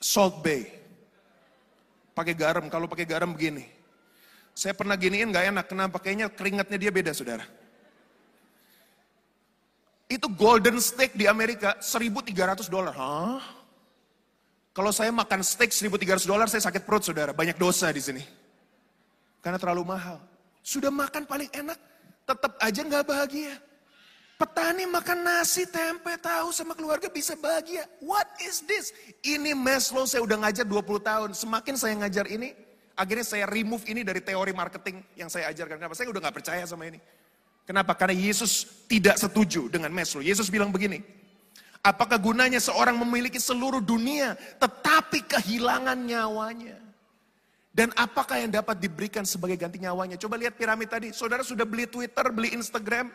Salt 0.00 0.40
Bay. 0.40 0.68
Pakai 2.16 2.32
garam, 2.32 2.68
kalau 2.72 2.88
pakai 2.88 3.04
garam 3.04 3.36
begini. 3.36 3.68
Saya 4.56 4.72
pernah 4.72 4.96
giniin 4.96 5.34
gak 5.34 5.50
enak, 5.50 5.66
kenapa? 5.68 5.96
Kayaknya 6.00 6.32
keringatnya 6.32 6.78
dia 6.78 6.90
beda 6.94 7.12
saudara. 7.12 7.44
Itu 10.08 10.30
golden 10.30 10.78
steak 10.78 11.18
di 11.18 11.26
Amerika 11.26 11.76
1300 11.82 12.70
dolar. 12.70 12.94
Hah? 12.94 13.42
Kalau 14.74 14.90
saya 14.90 15.10
makan 15.10 15.42
steak 15.42 15.74
1300 15.74 16.24
dolar, 16.24 16.46
saya 16.48 16.62
sakit 16.64 16.86
perut 16.86 17.02
saudara. 17.04 17.34
Banyak 17.34 17.58
dosa 17.58 17.90
di 17.90 18.00
sini. 18.00 18.22
Karena 19.42 19.58
terlalu 19.60 19.84
mahal. 19.84 20.22
Sudah 20.64 20.88
makan 20.88 21.28
paling 21.28 21.50
enak, 21.52 21.76
tetap 22.24 22.56
aja 22.56 22.80
nggak 22.80 23.04
bahagia. 23.04 23.54
Petani 24.44 24.84
makan 24.84 25.24
nasi, 25.24 25.64
tempe, 25.64 26.20
tahu 26.20 26.52
sama 26.52 26.76
keluarga 26.76 27.08
bisa 27.08 27.32
bahagia. 27.32 27.88
What 28.04 28.28
is 28.44 28.60
this? 28.68 28.92
Ini 29.24 29.56
Maslow 29.56 30.04
saya 30.04 30.20
udah 30.20 30.36
ngajar 30.44 30.68
20 30.68 30.84
tahun. 31.00 31.30
Semakin 31.32 31.80
saya 31.80 31.96
ngajar 31.96 32.28
ini, 32.28 32.52
akhirnya 32.92 33.24
saya 33.24 33.48
remove 33.48 33.88
ini 33.88 34.04
dari 34.04 34.20
teori 34.20 34.52
marketing 34.52 35.00
yang 35.16 35.32
saya 35.32 35.48
ajarkan. 35.48 35.80
Kenapa? 35.80 35.96
Saya 35.96 36.12
udah 36.12 36.20
gak 36.28 36.36
percaya 36.36 36.60
sama 36.68 36.84
ini. 36.92 37.00
Kenapa? 37.64 37.96
Karena 37.96 38.12
Yesus 38.12 38.84
tidak 38.84 39.16
setuju 39.16 39.72
dengan 39.72 39.88
Maslow. 39.88 40.20
Yesus 40.20 40.52
bilang 40.52 40.68
begini, 40.68 41.00
apakah 41.80 42.20
gunanya 42.20 42.60
seorang 42.60 43.00
memiliki 43.00 43.40
seluruh 43.40 43.80
dunia 43.80 44.36
tetapi 44.60 45.24
kehilangan 45.24 45.96
nyawanya? 46.04 46.76
Dan 47.72 47.96
apakah 47.96 48.44
yang 48.44 48.52
dapat 48.52 48.76
diberikan 48.76 49.24
sebagai 49.24 49.56
ganti 49.56 49.80
nyawanya? 49.80 50.20
Coba 50.20 50.36
lihat 50.36 50.52
piramid 50.60 50.92
tadi. 50.92 51.16
Saudara 51.16 51.40
sudah 51.40 51.64
beli 51.64 51.88
Twitter, 51.88 52.28
beli 52.28 52.52
Instagram. 52.52 53.08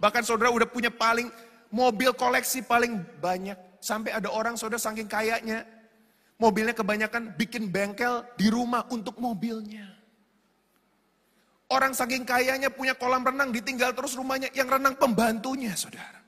Bahkan 0.00 0.24
saudara 0.24 0.48
udah 0.48 0.64
punya 0.64 0.88
paling 0.88 1.28
mobil 1.68 2.10
koleksi 2.16 2.64
paling 2.64 3.04
banyak. 3.20 3.56
Sampai 3.78 4.16
ada 4.16 4.32
orang 4.32 4.56
saudara 4.56 4.80
saking 4.80 5.06
kayaknya. 5.06 5.68
Mobilnya 6.40 6.72
kebanyakan 6.72 7.36
bikin 7.36 7.68
bengkel 7.68 8.24
di 8.40 8.48
rumah 8.48 8.88
untuk 8.88 9.20
mobilnya. 9.20 9.92
Orang 11.70 11.94
saking 11.94 12.26
kayanya 12.26 12.72
punya 12.72 12.98
kolam 12.98 13.22
renang, 13.22 13.54
ditinggal 13.54 13.94
terus 13.94 14.18
rumahnya, 14.18 14.50
yang 14.56 14.66
renang 14.66 14.96
pembantunya, 14.98 15.70
saudara. 15.78 16.18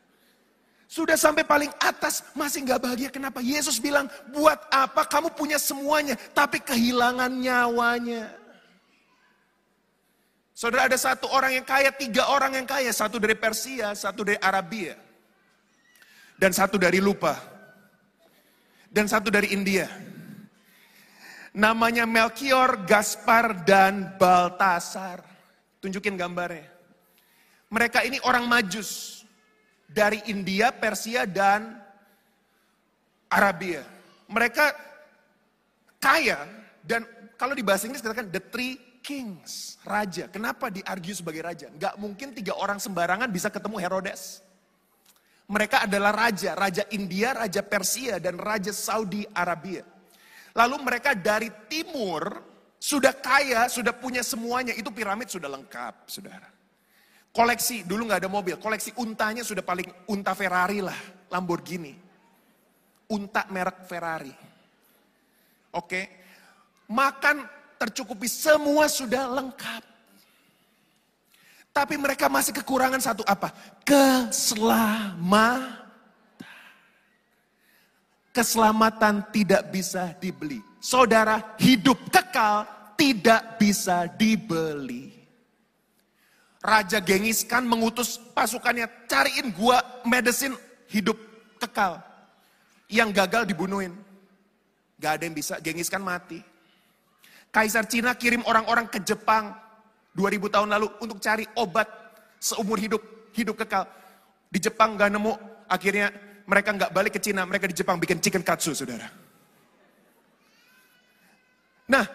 Sudah 0.86 1.16
sampai 1.16 1.42
paling 1.42 1.72
atas, 1.80 2.22
masih 2.36 2.68
nggak 2.68 2.78
bahagia. 2.78 3.08
Kenapa? 3.08 3.40
Yesus 3.40 3.80
bilang, 3.80 4.06
buat 4.30 4.60
apa 4.68 5.08
kamu 5.08 5.32
punya 5.32 5.56
semuanya, 5.56 6.14
tapi 6.36 6.60
kehilangan 6.60 7.32
nyawanya. 7.32 8.30
Saudara 10.52 10.84
ada 10.84 11.00
satu 11.00 11.32
orang 11.32 11.56
yang 11.56 11.66
kaya, 11.66 11.88
tiga 11.96 12.28
orang 12.28 12.60
yang 12.60 12.68
kaya. 12.68 12.92
Satu 12.92 13.16
dari 13.16 13.32
Persia, 13.34 13.96
satu 13.96 14.22
dari 14.22 14.36
Arabia. 14.36 14.94
Dan 16.36 16.52
satu 16.52 16.76
dari 16.76 17.00
lupa. 17.00 17.34
Dan 18.92 19.08
satu 19.08 19.32
dari 19.32 19.50
India. 19.56 19.88
Namanya 21.56 22.04
Melchior, 22.04 22.84
Gaspar, 22.84 23.64
dan 23.64 24.16
Baltasar. 24.20 25.24
Tunjukin 25.80 26.20
gambarnya. 26.20 26.68
Mereka 27.72 28.04
ini 28.04 28.20
orang 28.28 28.44
majus. 28.44 29.24
Dari 29.88 30.20
India, 30.28 30.72
Persia, 30.72 31.28
dan 31.28 31.80
Arabia. 33.32 33.80
Mereka 34.28 34.92
kaya 35.96 36.44
dan 36.84 37.06
kalau 37.40 37.56
di 37.56 37.64
bahasa 37.64 37.88
Inggris 37.88 38.04
katakan 38.04 38.28
the 38.28 38.42
three 38.52 38.76
kings, 39.02 39.82
raja. 39.82 40.30
Kenapa 40.30 40.70
diargue 40.70 41.12
sebagai 41.12 41.42
raja? 41.42 41.66
Gak 41.74 41.98
mungkin 41.98 42.32
tiga 42.32 42.54
orang 42.54 42.78
sembarangan 42.78 43.28
bisa 43.28 43.50
ketemu 43.50 43.76
Herodes. 43.82 44.40
Mereka 45.50 45.84
adalah 45.90 46.14
raja, 46.14 46.54
raja 46.54 46.86
India, 46.94 47.34
raja 47.34 47.60
Persia, 47.60 48.16
dan 48.22 48.38
raja 48.38 48.70
Saudi 48.72 49.26
Arabia. 49.34 49.84
Lalu 50.54 50.76
mereka 50.80 51.12
dari 51.12 51.50
timur 51.68 52.40
sudah 52.78 53.12
kaya, 53.12 53.66
sudah 53.68 53.92
punya 53.92 54.24
semuanya. 54.24 54.72
Itu 54.72 54.94
piramid 54.94 55.28
sudah 55.28 55.50
lengkap, 55.52 56.08
saudara. 56.08 56.48
Koleksi, 57.32 57.84
dulu 57.84 58.08
nggak 58.08 58.24
ada 58.24 58.30
mobil. 58.32 58.56
Koleksi 58.56 58.96
untanya 59.00 59.42
sudah 59.42 59.64
paling 59.64 59.88
unta 60.08 60.32
Ferrari 60.32 60.84
lah, 60.84 60.96
Lamborghini. 61.28 61.92
Unta 63.12 63.44
merek 63.52 63.84
Ferrari. 63.84 64.32
Oke. 65.72 66.00
Makan 66.92 67.61
tercukupi, 67.82 68.30
semua 68.30 68.86
sudah 68.86 69.26
lengkap. 69.26 69.82
Tapi 71.72 71.96
mereka 71.98 72.28
masih 72.30 72.54
kekurangan 72.54 73.00
satu 73.02 73.26
apa? 73.26 73.50
Keselamatan. 73.82 75.80
Keselamatan 78.30 79.14
tidak 79.34 79.72
bisa 79.72 80.14
dibeli. 80.20 80.62
Saudara, 80.78 81.56
hidup 81.58 81.98
kekal 82.12 82.64
tidak 82.94 83.58
bisa 83.58 84.06
dibeli. 84.14 85.10
Raja 86.62 87.02
Gengis 87.02 87.42
kan 87.42 87.66
mengutus 87.66 88.22
pasukannya, 88.32 88.86
cariin 89.10 89.50
gua 89.50 89.82
medicine 90.06 90.54
hidup 90.86 91.18
kekal. 91.58 91.98
Yang 92.86 93.10
gagal 93.24 93.42
dibunuhin. 93.48 93.96
Gak 95.02 95.18
ada 95.18 95.24
yang 95.26 95.34
bisa, 95.34 95.58
Gengis 95.58 95.90
kan 95.90 95.98
mati. 95.98 96.51
Kaisar 97.52 97.84
Cina 97.84 98.16
kirim 98.16 98.40
orang-orang 98.48 98.88
ke 98.88 98.96
Jepang 99.04 99.52
2000 100.16 100.48
tahun 100.48 100.68
lalu 100.72 100.88
untuk 101.04 101.20
cari 101.20 101.44
obat 101.60 101.84
seumur 102.40 102.80
hidup, 102.80 103.04
hidup 103.36 103.60
kekal. 103.60 103.84
Di 104.48 104.56
Jepang 104.56 104.96
gak 104.96 105.12
nemu, 105.12 105.36
akhirnya 105.68 106.08
mereka 106.48 106.72
gak 106.72 106.92
balik 106.96 107.12
ke 107.12 107.20
Cina, 107.20 107.44
mereka 107.44 107.68
di 107.68 107.76
Jepang 107.76 108.00
bikin 108.00 108.24
chicken 108.24 108.40
katsu, 108.40 108.72
saudara. 108.72 109.04
Nah, 111.92 112.08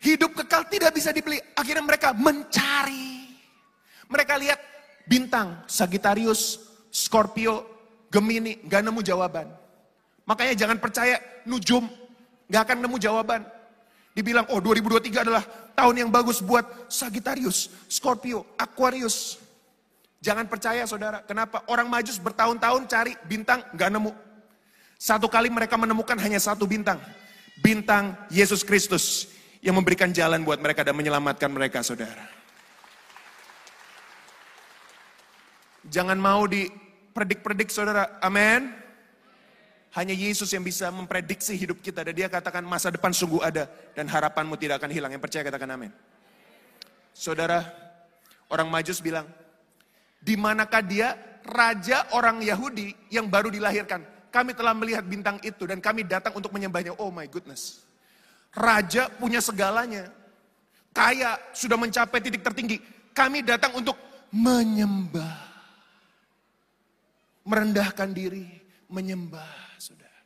hidup 0.00 0.32
kekal 0.32 0.64
tidak 0.72 0.96
bisa 0.96 1.12
dibeli. 1.12 1.36
Akhirnya 1.52 1.84
mereka 1.84 2.16
mencari. 2.16 3.36
Mereka 4.08 4.32
lihat 4.40 4.60
bintang, 5.04 5.60
Sagittarius, 5.68 6.56
Scorpio, 6.88 7.68
Gemini, 8.08 8.64
gak 8.64 8.80
nemu 8.80 9.04
jawaban. 9.04 9.48
Makanya 10.24 10.56
jangan 10.56 10.80
percaya 10.80 11.20
nujum, 11.44 11.84
gak 12.48 12.72
akan 12.72 12.80
nemu 12.80 12.96
jawaban. 12.96 13.53
Dibilang, 14.14 14.46
oh 14.54 14.62
2023 14.62 15.26
adalah 15.26 15.42
tahun 15.74 16.06
yang 16.06 16.10
bagus 16.14 16.38
buat 16.38 16.86
Sagittarius, 16.86 17.66
Scorpio, 17.90 18.46
Aquarius. 18.54 19.42
Jangan 20.22 20.46
percaya 20.46 20.86
saudara, 20.86 21.20
kenapa? 21.26 21.66
Orang 21.66 21.90
majus 21.90 22.16
bertahun-tahun 22.22 22.86
cari 22.86 23.12
bintang, 23.26 23.60
gak 23.74 23.90
nemu. 23.90 24.14
Satu 24.96 25.26
kali 25.26 25.50
mereka 25.50 25.74
menemukan 25.74 26.16
hanya 26.16 26.38
satu 26.38 26.64
bintang 26.64 27.02
bintang 27.60 28.16
Yesus 28.32 28.66
Kristus 28.66 29.30
yang 29.62 29.78
memberikan 29.78 30.10
jalan 30.10 30.42
buat 30.42 30.58
mereka 30.58 30.82
dan 30.82 30.96
menyelamatkan 30.98 31.50
mereka, 31.52 31.84
saudara. 31.84 32.28
Jangan 35.88 36.16
mau 36.16 36.48
dipredik-predik, 36.48 37.68
saudara. 37.68 38.18
Amin. 38.24 38.83
Hanya 39.94 40.10
Yesus 40.10 40.50
yang 40.50 40.66
bisa 40.66 40.90
memprediksi 40.90 41.54
hidup 41.54 41.78
kita. 41.78 42.02
Dan 42.02 42.18
dia 42.18 42.26
katakan 42.26 42.66
masa 42.66 42.90
depan 42.90 43.14
sungguh 43.14 43.38
ada. 43.38 43.70
Dan 43.94 44.10
harapanmu 44.10 44.58
tidak 44.58 44.82
akan 44.82 44.90
hilang. 44.90 45.14
Yang 45.14 45.22
percaya 45.22 45.46
katakan 45.46 45.70
amin. 45.70 45.94
Saudara, 47.14 47.62
orang 48.50 48.66
majus 48.66 48.98
bilang, 48.98 49.22
di 50.18 50.34
manakah 50.34 50.82
dia 50.82 51.14
raja 51.46 52.10
orang 52.10 52.42
Yahudi 52.42 52.90
yang 53.14 53.30
baru 53.30 53.54
dilahirkan? 53.54 54.02
Kami 54.34 54.50
telah 54.50 54.74
melihat 54.74 55.06
bintang 55.06 55.38
itu 55.46 55.62
dan 55.62 55.78
kami 55.78 56.02
datang 56.02 56.34
untuk 56.34 56.50
menyembahnya. 56.50 56.98
Oh 56.98 57.14
my 57.14 57.30
goodness. 57.30 57.86
Raja 58.50 59.06
punya 59.14 59.38
segalanya. 59.38 60.10
Kaya, 60.90 61.38
sudah 61.54 61.78
mencapai 61.78 62.18
titik 62.18 62.42
tertinggi. 62.42 62.82
Kami 63.14 63.46
datang 63.46 63.78
untuk 63.78 63.94
menyembah. 64.34 65.54
Merendahkan 67.46 68.10
diri, 68.10 68.63
menyembah, 68.94 69.74
saudara. 69.82 70.22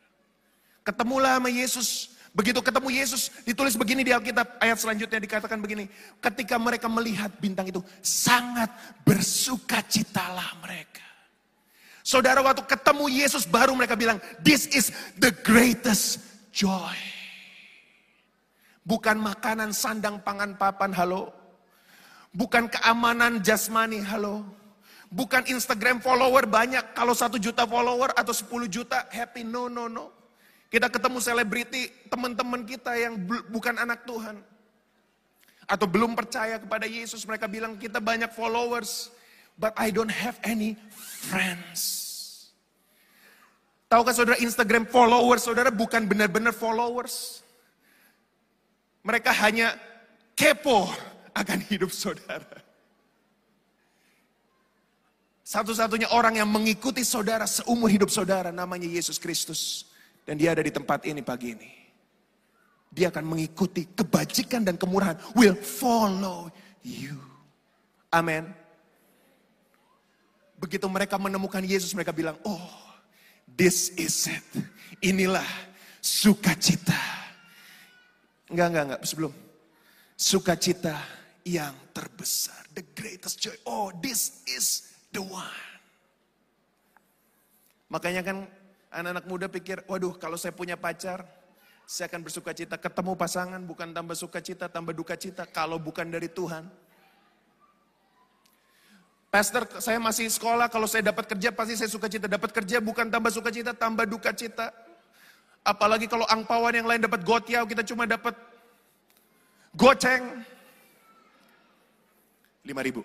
Ketemulah 0.85 1.41
sama 1.41 1.49
Yesus. 1.49 1.89
Begitu 2.29 2.61
ketemu 2.61 2.93
Yesus, 2.93 3.33
ditulis 3.41 3.73
begini 3.73 4.05
di 4.05 4.13
Alkitab. 4.13 4.61
Ayat 4.61 4.77
selanjutnya 4.77 5.17
dikatakan 5.17 5.57
begini. 5.57 5.89
Ketika 6.21 6.61
mereka 6.61 6.85
melihat 6.85 7.33
bintang 7.41 7.65
itu, 7.65 7.81
sangat 8.05 8.69
bersuka 9.01 9.81
citalah 9.89 10.53
mereka. 10.61 11.01
Saudara 12.05 12.45
waktu 12.45 12.61
ketemu 12.69 13.05
Yesus 13.09 13.49
baru 13.49 13.73
mereka 13.73 13.97
bilang, 13.97 14.21
this 14.45 14.69
is 14.69 14.93
the 15.17 15.33
greatest 15.41 16.21
joy. 16.53 16.95
Bukan 18.85 19.17
makanan 19.21 19.73
sandang 19.73 20.21
pangan 20.21 20.53
papan, 20.57 20.93
halo. 20.93 21.33
Bukan 22.29 22.69
keamanan 22.69 23.41
jasmani, 23.41 24.05
halo. 24.05 24.45
Bukan 25.09 25.49
Instagram 25.49 25.97
follower 26.05 26.45
banyak, 26.45 26.93
kalau 26.93 27.17
satu 27.17 27.41
juta 27.41 27.65
follower 27.65 28.13
atau 28.13 28.29
10 28.29 28.69
juta 28.69 29.09
happy, 29.09 29.41
no, 29.41 29.65
no, 29.65 29.89
no. 29.89 30.13
Kita 30.69 30.85
ketemu 30.85 31.17
selebriti, 31.17 31.89
teman-teman 32.13 32.61
kita 32.61 32.93
yang 32.93 33.17
bukan 33.49 33.73
anak 33.81 34.05
Tuhan. 34.05 34.37
Atau 35.65 35.89
belum 35.89 36.13
percaya 36.13 36.61
kepada 36.61 36.85
Yesus, 36.85 37.25
mereka 37.25 37.49
bilang 37.49 37.73
kita 37.73 37.97
banyak 37.97 38.29
followers, 38.29 39.09
but 39.57 39.73
I 39.81 39.89
don't 39.89 40.13
have 40.13 40.37
any 40.45 40.77
friends. 40.93 42.05
Tahukah 43.89 44.13
saudara 44.13 44.37
Instagram 44.37 44.85
followers 44.85 45.41
saudara 45.41 45.73
bukan 45.73 46.05
benar-benar 46.05 46.53
followers. 46.53 47.41
Mereka 49.01 49.33
hanya 49.41 49.73
kepo 50.37 50.85
akan 51.33 51.57
hidup 51.65 51.89
saudara. 51.89 52.68
Satu-satunya 55.49 56.13
orang 56.13 56.37
yang 56.37 56.45
mengikuti 56.45 57.01
saudara 57.01 57.49
seumur 57.49 57.89
hidup 57.89 58.13
saudara 58.13 58.53
namanya 58.53 58.85
Yesus 58.85 59.17
Kristus. 59.17 59.89
Dan 60.21 60.37
dia 60.37 60.53
ada 60.53 60.61
di 60.61 60.69
tempat 60.69 61.09
ini 61.09 61.25
pagi 61.25 61.57
ini. 61.57 61.73
Dia 62.93 63.09
akan 63.09 63.25
mengikuti 63.25 63.89
kebajikan 63.89 64.61
dan 64.61 64.77
kemurahan. 64.77 65.17
Will 65.33 65.57
follow 65.57 66.53
you. 66.85 67.17
Amin. 68.13 68.45
Begitu 70.61 70.85
mereka 70.85 71.17
menemukan 71.17 71.65
Yesus, 71.65 71.97
mereka 71.97 72.13
bilang, 72.13 72.37
oh 72.45 72.69
this 73.49 73.89
is 73.97 74.29
it. 74.29 74.45
Inilah 75.01 75.49
sukacita. 75.97 77.01
Enggak, 78.53 78.67
enggak, 78.69 78.83
enggak, 78.85 79.01
sebelum. 79.01 79.33
Sukacita 80.13 80.93
yang 81.41 81.73
terbesar. 81.89 82.69
The 82.77 82.85
greatest 82.93 83.41
joy. 83.41 83.57
Oh, 83.65 83.89
this 83.97 84.45
is 84.45 84.88
the 85.13 85.21
one. 85.21 85.59
Makanya 87.89 88.21
kan 88.21 88.45
anak-anak 88.93 89.25
muda 89.25 89.47
pikir, 89.49 89.81
waduh 89.89 90.13
kalau 90.17 90.37
saya 90.37 90.53
punya 90.53 90.77
pacar, 90.77 91.25
saya 91.89 92.05
akan 92.05 92.21
bersuka 92.21 92.53
cita. 92.53 92.77
Ketemu 92.77 93.17
pasangan 93.17 93.61
bukan 93.65 93.89
tambah 93.89 94.13
suka 94.13 94.37
cita, 94.45 94.69
tambah 94.69 94.93
duka 94.93 95.17
cita. 95.17 95.49
Kalau 95.49 95.81
bukan 95.81 96.05
dari 96.05 96.29
Tuhan. 96.29 96.69
Pastor, 99.29 99.65
saya 99.77 100.01
masih 100.01 100.25
sekolah, 100.29 100.69
kalau 100.73 100.89
saya 100.89 101.05
dapat 101.05 101.29
kerja 101.29 101.53
pasti 101.53 101.77
saya 101.77 101.89
suka 101.89 102.09
cita. 102.09 102.29
Dapat 102.29 102.49
kerja 102.49 102.77
bukan 102.81 103.09
tambah 103.09 103.33
suka 103.33 103.49
cita, 103.49 103.73
tambah 103.73 104.05
duka 104.05 104.33
cita. 104.33 104.69
Apalagi 105.65 106.05
kalau 106.05 106.25
angpauan 106.29 106.77
yang 106.77 106.85
lain 106.85 107.01
dapat 107.01 107.21
gotiau, 107.25 107.65
kita 107.65 107.81
cuma 107.85 108.05
dapat 108.05 108.33
goceng. 109.73 110.45
5 112.65 112.85
ribu. 112.85 113.01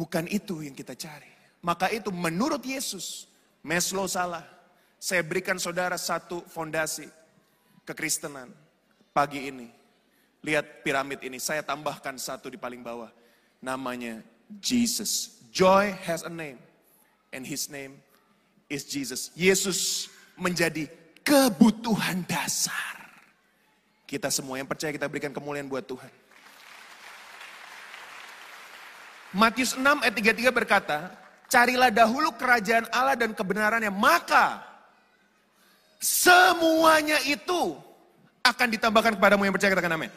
Bukan 0.00 0.24
itu 0.32 0.64
yang 0.64 0.72
kita 0.72 0.96
cari. 0.96 1.28
Maka 1.60 1.92
itu 1.92 2.08
menurut 2.08 2.64
Yesus, 2.64 3.28
Meslo 3.60 4.08
salah. 4.08 4.48
Saya 4.96 5.20
berikan 5.20 5.60
saudara 5.60 6.00
satu 6.00 6.40
fondasi 6.48 7.04
kekristenan 7.84 8.48
pagi 9.12 9.52
ini. 9.52 9.68
Lihat 10.40 10.80
piramid 10.80 11.20
ini, 11.20 11.36
saya 11.36 11.60
tambahkan 11.60 12.16
satu 12.16 12.48
di 12.48 12.56
paling 12.56 12.80
bawah. 12.80 13.12
Namanya 13.60 14.24
Jesus. 14.56 15.36
Joy 15.52 15.92
has 16.08 16.24
a 16.24 16.32
name. 16.32 16.56
And 17.36 17.44
his 17.44 17.68
name 17.68 18.00
is 18.72 18.88
Jesus. 18.88 19.28
Yesus 19.36 20.08
menjadi 20.40 20.88
kebutuhan 21.20 22.24
dasar. 22.24 23.04
Kita 24.08 24.32
semua 24.32 24.56
yang 24.56 24.64
percaya 24.64 24.96
kita 24.96 25.04
berikan 25.12 25.36
kemuliaan 25.36 25.68
buat 25.68 25.84
Tuhan. 25.84 26.19
Matius 29.30 29.78
6 29.78 29.82
ayat 30.02 30.14
33 30.14 30.50
berkata, 30.50 30.98
carilah 31.46 31.90
dahulu 31.90 32.34
kerajaan 32.34 32.86
Allah 32.90 33.14
dan 33.14 33.30
kebenarannya, 33.30 33.90
maka 33.90 34.62
semuanya 36.02 37.18
itu 37.26 37.78
akan 38.42 38.68
ditambahkan 38.74 39.14
kepadamu 39.18 39.46
yang 39.46 39.54
percaya 39.54 39.74
katakan 39.74 39.94
amin. 39.94 40.10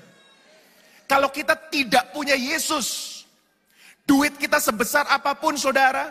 Kalau 1.06 1.30
kita 1.30 1.54
tidak 1.70 2.10
punya 2.10 2.34
Yesus, 2.34 3.22
duit 4.08 4.34
kita 4.42 4.58
sebesar 4.58 5.06
apa 5.06 5.38
pun 5.38 5.54
saudara, 5.62 6.10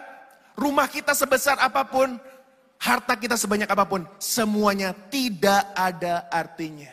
rumah 0.55 0.87
kita 0.87 1.11
sebesar 1.11 1.59
apa 1.59 1.83
pun, 1.83 2.23
harta 2.79 3.19
kita 3.19 3.35
sebanyak 3.35 3.67
apa 3.67 3.83
pun, 3.83 4.07
semuanya 4.23 4.95
tidak 5.11 5.75
ada 5.75 6.31
artinya. 6.31 6.93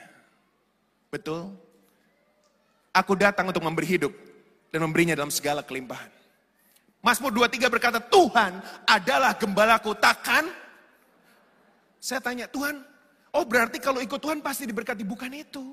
Betul? 1.14 1.54
Aku 2.90 3.14
datang 3.14 3.54
untuk 3.54 3.62
memberi 3.62 3.86
hidup 3.86 4.29
dan 4.70 4.80
memberinya 4.86 5.18
dalam 5.18 5.34
segala 5.34 5.66
kelimpahan. 5.66 6.10
Mazmur 7.00 7.32
23 7.32 7.72
berkata, 7.72 8.00
Tuhan 8.04 8.60
adalah 8.84 9.34
gembalaku, 9.40 9.96
takkan? 9.96 10.52
Saya 12.00 12.20
tanya, 12.20 12.46
Tuhan, 12.52 12.76
oh 13.36 13.46
berarti 13.48 13.80
kalau 13.80 14.04
ikut 14.04 14.20
Tuhan 14.20 14.44
pasti 14.44 14.68
diberkati, 14.68 15.08
bukan 15.08 15.32
itu. 15.32 15.64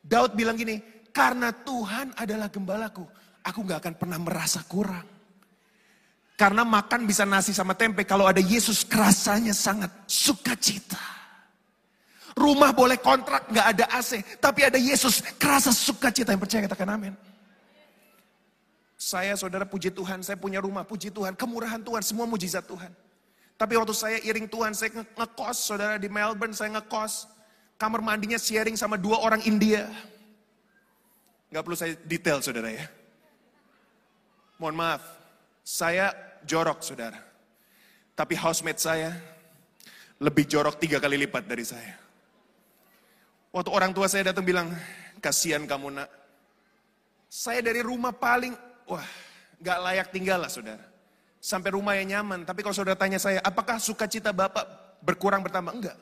Daud 0.00 0.36
bilang 0.36 0.56
gini, 0.60 0.80
karena 1.12 1.52
Tuhan 1.52 2.12
adalah 2.16 2.52
gembalaku, 2.52 3.04
aku 3.44 3.58
gak 3.64 3.80
akan 3.80 3.94
pernah 3.96 4.18
merasa 4.20 4.60
kurang. 4.68 5.08
Karena 6.36 6.64
makan 6.64 7.04
bisa 7.04 7.28
nasi 7.28 7.52
sama 7.52 7.76
tempe, 7.76 8.04
kalau 8.08 8.24
ada 8.24 8.40
Yesus 8.40 8.84
kerasanya 8.84 9.52
sangat 9.52 9.92
sukacita. 10.08 11.00
Rumah 12.36 12.72
boleh 12.72 13.00
kontrak, 13.00 13.48
gak 13.52 13.66
ada 13.76 13.84
AC, 13.92 14.20
tapi 14.36 14.68
ada 14.68 14.76
Yesus 14.76 15.20
kerasa 15.40 15.72
sukacita 15.72 16.32
yang 16.32 16.40
percaya 16.40 16.64
katakan 16.68 16.96
amin. 16.96 17.29
Saya 19.00 19.32
saudara 19.32 19.64
puji 19.64 19.88
Tuhan, 19.88 20.20
saya 20.20 20.36
punya 20.36 20.60
rumah, 20.60 20.84
puji 20.84 21.08
Tuhan, 21.08 21.32
kemurahan 21.32 21.80
Tuhan, 21.80 22.04
semua 22.04 22.28
mujizat 22.28 22.68
Tuhan. 22.68 22.92
Tapi 23.56 23.72
waktu 23.80 23.96
saya 23.96 24.20
iring 24.20 24.44
Tuhan, 24.44 24.76
saya 24.76 24.92
ngekos 24.92 25.56
saudara 25.56 25.96
di 25.96 26.12
Melbourne, 26.12 26.52
saya 26.52 26.68
ngekos. 26.76 27.24
Kamar 27.80 28.04
mandinya 28.04 28.36
sharing 28.36 28.76
sama 28.76 29.00
dua 29.00 29.24
orang 29.24 29.40
India. 29.48 29.88
Gak 31.48 31.64
perlu 31.64 31.80
saya 31.80 31.96
detail 32.04 32.44
saudara 32.44 32.68
ya. 32.76 32.84
Mohon 34.60 34.76
maaf, 34.76 35.02
saya 35.64 36.12
jorok 36.44 36.84
saudara. 36.84 37.16
Tapi 38.12 38.36
housemate 38.36 38.84
saya 38.84 39.16
lebih 40.20 40.44
jorok 40.44 40.76
tiga 40.76 41.00
kali 41.00 41.16
lipat 41.24 41.48
dari 41.48 41.64
saya. 41.64 41.96
Waktu 43.48 43.70
orang 43.72 43.96
tua 43.96 44.12
saya 44.12 44.28
datang 44.28 44.44
bilang, 44.44 44.68
kasihan 45.24 45.64
kamu 45.64 45.88
nak. 46.04 46.08
Saya 47.32 47.64
dari 47.64 47.80
rumah 47.80 48.12
paling 48.12 48.68
wah 48.90 49.06
gak 49.62 49.78
layak 49.78 50.08
tinggal 50.10 50.42
lah 50.42 50.50
saudara. 50.50 50.82
Sampai 51.40 51.72
rumah 51.72 51.96
yang 51.96 52.20
nyaman. 52.20 52.44
Tapi 52.44 52.60
kalau 52.60 52.76
saudara 52.76 52.98
tanya 52.98 53.16
saya, 53.16 53.40
apakah 53.40 53.80
sukacita 53.80 54.34
Bapak 54.34 55.00
berkurang 55.00 55.40
bertambah? 55.40 55.72
Enggak. 55.72 55.96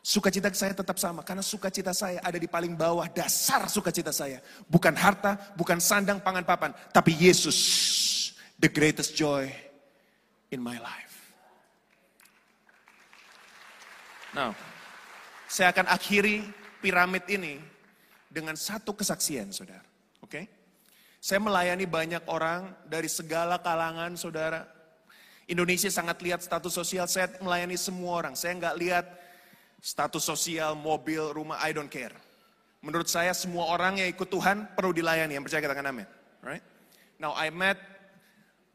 Sukacita 0.00 0.48
saya 0.56 0.72
tetap 0.72 0.96
sama. 0.96 1.20
Karena 1.20 1.44
sukacita 1.44 1.92
saya 1.92 2.24
ada 2.24 2.40
di 2.40 2.48
paling 2.48 2.72
bawah. 2.72 3.04
Dasar 3.12 3.68
sukacita 3.68 4.08
saya. 4.08 4.40
Bukan 4.64 4.96
harta, 4.96 5.36
bukan 5.52 5.76
sandang, 5.76 6.24
pangan, 6.24 6.48
papan. 6.48 6.72
Tapi 6.96 7.12
Yesus, 7.12 7.58
the 8.56 8.72
greatest 8.72 9.12
joy 9.12 9.52
in 10.48 10.64
my 10.64 10.80
life. 10.80 11.12
Now, 14.32 14.56
saya 15.44 15.74
akan 15.76 15.92
akhiri 15.92 16.46
piramid 16.80 17.28
ini 17.28 17.60
dengan 18.32 18.56
satu 18.56 18.96
kesaksian, 18.96 19.52
saudara. 19.52 19.84
Oke? 20.24 20.40
Okay? 20.40 20.44
Saya 21.20 21.36
melayani 21.36 21.84
banyak 21.84 22.24
orang 22.32 22.72
dari 22.88 23.04
segala 23.04 23.60
kalangan 23.60 24.16
saudara. 24.16 24.64
Indonesia 25.44 25.92
sangat 25.92 26.24
lihat 26.24 26.40
status 26.40 26.72
sosial, 26.72 27.04
saya 27.04 27.28
melayani 27.44 27.76
semua 27.76 28.24
orang. 28.24 28.32
Saya 28.32 28.56
nggak 28.56 28.76
lihat 28.80 29.04
status 29.84 30.24
sosial, 30.24 30.72
mobil, 30.72 31.20
rumah, 31.36 31.60
I 31.60 31.76
don't 31.76 31.92
care. 31.92 32.16
Menurut 32.80 33.12
saya 33.12 33.36
semua 33.36 33.68
orang 33.68 34.00
yang 34.00 34.08
ikut 34.08 34.32
Tuhan 34.32 34.72
perlu 34.72 34.96
dilayani, 34.96 35.36
yang 35.36 35.44
percaya 35.44 35.60
katakan 35.60 35.92
amin. 35.92 36.08
Right? 36.40 36.64
Now 37.20 37.36
I 37.36 37.52
met 37.52 37.76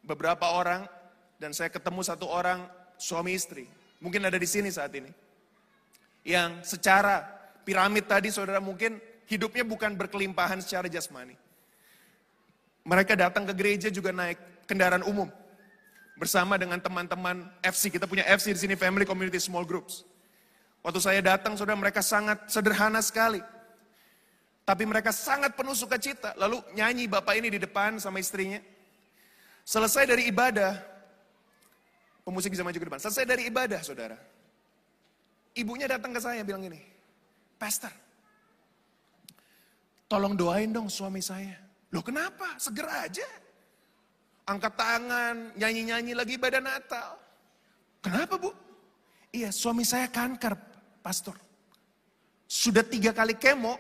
beberapa 0.05 0.45
orang 0.53 0.85
dan 1.41 1.49
saya 1.49 1.73
ketemu 1.73 2.05
satu 2.05 2.29
orang 2.29 2.69
suami 3.01 3.33
istri. 3.33 3.65
Mungkin 3.97 4.21
ada 4.21 4.37
di 4.37 4.45
sini 4.45 4.69
saat 4.69 4.93
ini. 4.93 5.09
Yang 6.21 6.77
secara 6.77 7.25
piramid 7.65 8.05
tadi 8.05 8.29
saudara 8.29 8.61
mungkin 8.61 9.01
hidupnya 9.25 9.65
bukan 9.65 9.97
berkelimpahan 9.97 10.61
secara 10.61 10.85
jasmani. 10.85 11.33
Mereka 12.85 13.17
datang 13.17 13.49
ke 13.49 13.53
gereja 13.57 13.89
juga 13.89 14.13
naik 14.13 14.37
kendaraan 14.69 15.01
umum. 15.01 15.25
Bersama 16.15 16.55
dengan 16.55 16.77
teman-teman 16.77 17.49
FC. 17.65 17.89
Kita 17.89 18.05
punya 18.05 18.23
FC 18.29 18.53
di 18.53 18.61
sini, 18.61 18.73
Family 18.77 19.03
Community 19.03 19.41
Small 19.41 19.65
Groups. 19.65 20.05
Waktu 20.85 21.01
saya 21.01 21.19
datang, 21.19 21.57
saudara 21.57 21.75
mereka 21.75 22.05
sangat 22.05 22.45
sederhana 22.45 23.01
sekali. 23.01 23.41
Tapi 24.63 24.85
mereka 24.85 25.09
sangat 25.09 25.57
penuh 25.57 25.73
sukacita. 25.73 26.37
Lalu 26.37 26.61
nyanyi 26.77 27.09
bapak 27.09 27.41
ini 27.41 27.49
di 27.49 27.59
depan 27.59 27.97
sama 27.97 28.21
istrinya. 28.21 28.61
Selesai 29.65 30.05
dari 30.05 30.29
ibadah, 30.29 30.77
pemusik 32.21 32.53
bisa 32.53 32.61
maju 32.61 32.77
ke 32.77 32.85
depan. 32.85 33.01
Selesai 33.01 33.25
dari 33.25 33.49
ibadah, 33.49 33.81
saudara. 33.81 34.17
Ibunya 35.57 35.89
datang 35.89 36.13
ke 36.13 36.21
saya 36.21 36.45
bilang 36.45 36.61
gini, 36.61 36.77
Pastor, 37.57 37.89
tolong 40.05 40.37
doain 40.37 40.69
dong 40.69 40.85
suami 40.85 41.17
saya. 41.17 41.64
Loh 41.95 42.03
kenapa? 42.03 42.59
Segera 42.59 43.07
aja. 43.07 43.23
Angkat 44.43 44.75
tangan, 44.75 45.55
nyanyi-nyanyi 45.55 46.11
lagi 46.11 46.35
ibadah 46.35 46.59
Natal. 46.59 47.15
Kenapa 48.03 48.35
bu? 48.35 48.51
iya 49.35 49.49
suami 49.51 49.83
saya 49.83 50.07
kanker, 50.07 50.55
pastor. 51.03 51.35
Sudah 52.47 52.83
tiga 52.87 53.11
kali 53.11 53.35
kemo, 53.35 53.75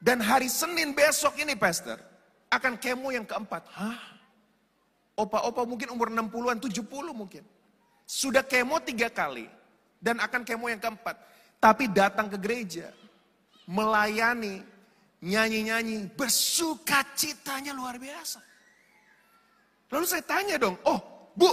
dan 0.00 0.24
hari 0.24 0.48
Senin 0.48 0.96
besok 0.96 1.36
ini 1.36 1.52
pastor, 1.52 2.00
akan 2.48 2.80
kemo 2.80 3.12
yang 3.12 3.28
keempat. 3.28 3.68
Hah? 3.74 4.00
Opa-opa 5.18 5.68
mungkin 5.68 5.92
umur 5.92 6.08
60-an, 6.08 6.56
70 6.56 6.88
mungkin. 7.12 7.44
Sudah 8.08 8.40
kemo 8.40 8.80
tiga 8.80 9.12
kali, 9.12 9.44
dan 10.00 10.22
akan 10.22 10.40
kemo 10.46 10.72
yang 10.72 10.80
keempat. 10.80 11.20
Tapi 11.60 11.90
datang 11.92 12.32
ke 12.32 12.40
gereja, 12.40 12.88
melayani, 13.68 14.64
nyanyi-nyanyi, 15.20 16.08
bersuka 16.16 17.04
citanya 17.12 17.76
luar 17.76 18.00
biasa. 18.00 18.40
Lalu 19.90 20.04
saya 20.06 20.24
tanya 20.24 20.56
dong, 20.56 20.78
oh 20.86 21.30
bu, 21.36 21.50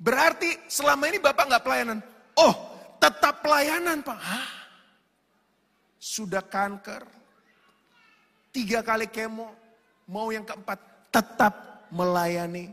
berarti 0.00 0.70
selama 0.70 1.10
ini 1.10 1.18
Bapak 1.20 1.44
nggak 1.50 1.64
pelayanan? 1.66 1.98
Oh, 2.38 2.54
tetap 3.02 3.44
pelayanan 3.44 4.00
Pak. 4.00 4.18
Hah? 4.18 4.48
Sudah 6.00 6.40
kanker, 6.40 7.04
tiga 8.54 8.80
kali 8.80 9.10
kemo, 9.12 9.52
mau 10.08 10.32
yang 10.32 10.48
keempat, 10.48 10.80
tetap 11.12 11.84
melayani 11.92 12.72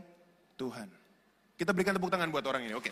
Tuhan. 0.55 0.87
Kita 1.57 1.73
berikan 1.73 1.97
tepuk 1.97 2.13
tangan 2.13 2.31
buat 2.31 2.45
orang 2.47 2.69
ini, 2.69 2.77
oke. 2.77 2.91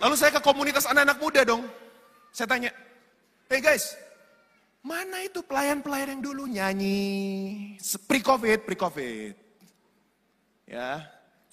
Lalu 0.00 0.14
saya 0.14 0.30
ke 0.32 0.40
komunitas 0.40 0.88
anak-anak 0.88 1.18
muda 1.18 1.40
dong. 1.42 1.64
Saya 2.30 2.46
tanya, 2.48 2.70
hey 3.48 3.60
guys, 3.60 3.96
mana 4.86 5.26
itu 5.26 5.42
pelayan-pelayan 5.42 6.14
yang 6.14 6.22
dulu 6.22 6.46
nyanyi 6.46 7.74
pre-covid, 8.06 8.62
pre-covid. 8.62 9.34
Ya, 10.70 11.02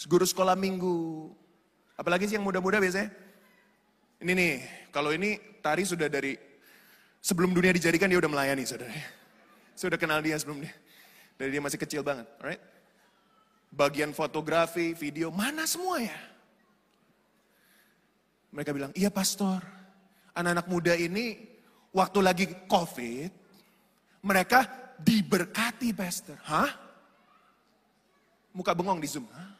guru 0.05 0.21
sekolah 0.21 0.53
minggu. 0.53 1.33
Apalagi 1.97 2.29
sih 2.29 2.37
yang 2.37 2.45
muda-muda 2.45 2.77
biasanya. 2.77 3.09
Ini 4.21 4.31
nih, 4.37 4.53
kalau 4.93 5.09
ini 5.09 5.41
tari 5.65 5.81
sudah 5.81 6.05
dari 6.05 6.37
sebelum 7.21 7.57
dunia 7.57 7.73
dijadikan 7.73 8.05
dia 8.05 8.21
udah 8.21 8.29
melayani 8.29 8.63
saudara. 8.69 8.93
Saya 9.73 9.97
udah 9.97 9.99
kenal 10.01 10.21
dia 10.21 10.37
sebelum 10.37 10.61
dia. 10.61 10.73
Dari 11.33 11.49
dia 11.49 11.61
masih 11.61 11.81
kecil 11.81 12.05
banget, 12.05 12.29
alright? 12.37 12.61
Bagian 13.73 14.13
fotografi, 14.13 14.93
video, 14.93 15.33
mana 15.33 15.65
semua 15.65 15.97
ya? 15.97 16.17
Mereka 18.53 18.69
bilang, 18.69 18.93
iya 18.93 19.09
pastor, 19.09 19.65
anak-anak 20.37 20.69
muda 20.69 20.93
ini 20.93 21.52
waktu 21.93 22.19
lagi 22.19 22.45
covid, 22.65 23.29
mereka 24.25 24.65
diberkati 24.97 25.93
pastor. 25.93 26.36
Hah? 26.43 26.73
Muka 28.51 28.73
bengong 28.73 28.97
di 28.97 29.08
Zoom. 29.08 29.29
Hah? 29.29 29.53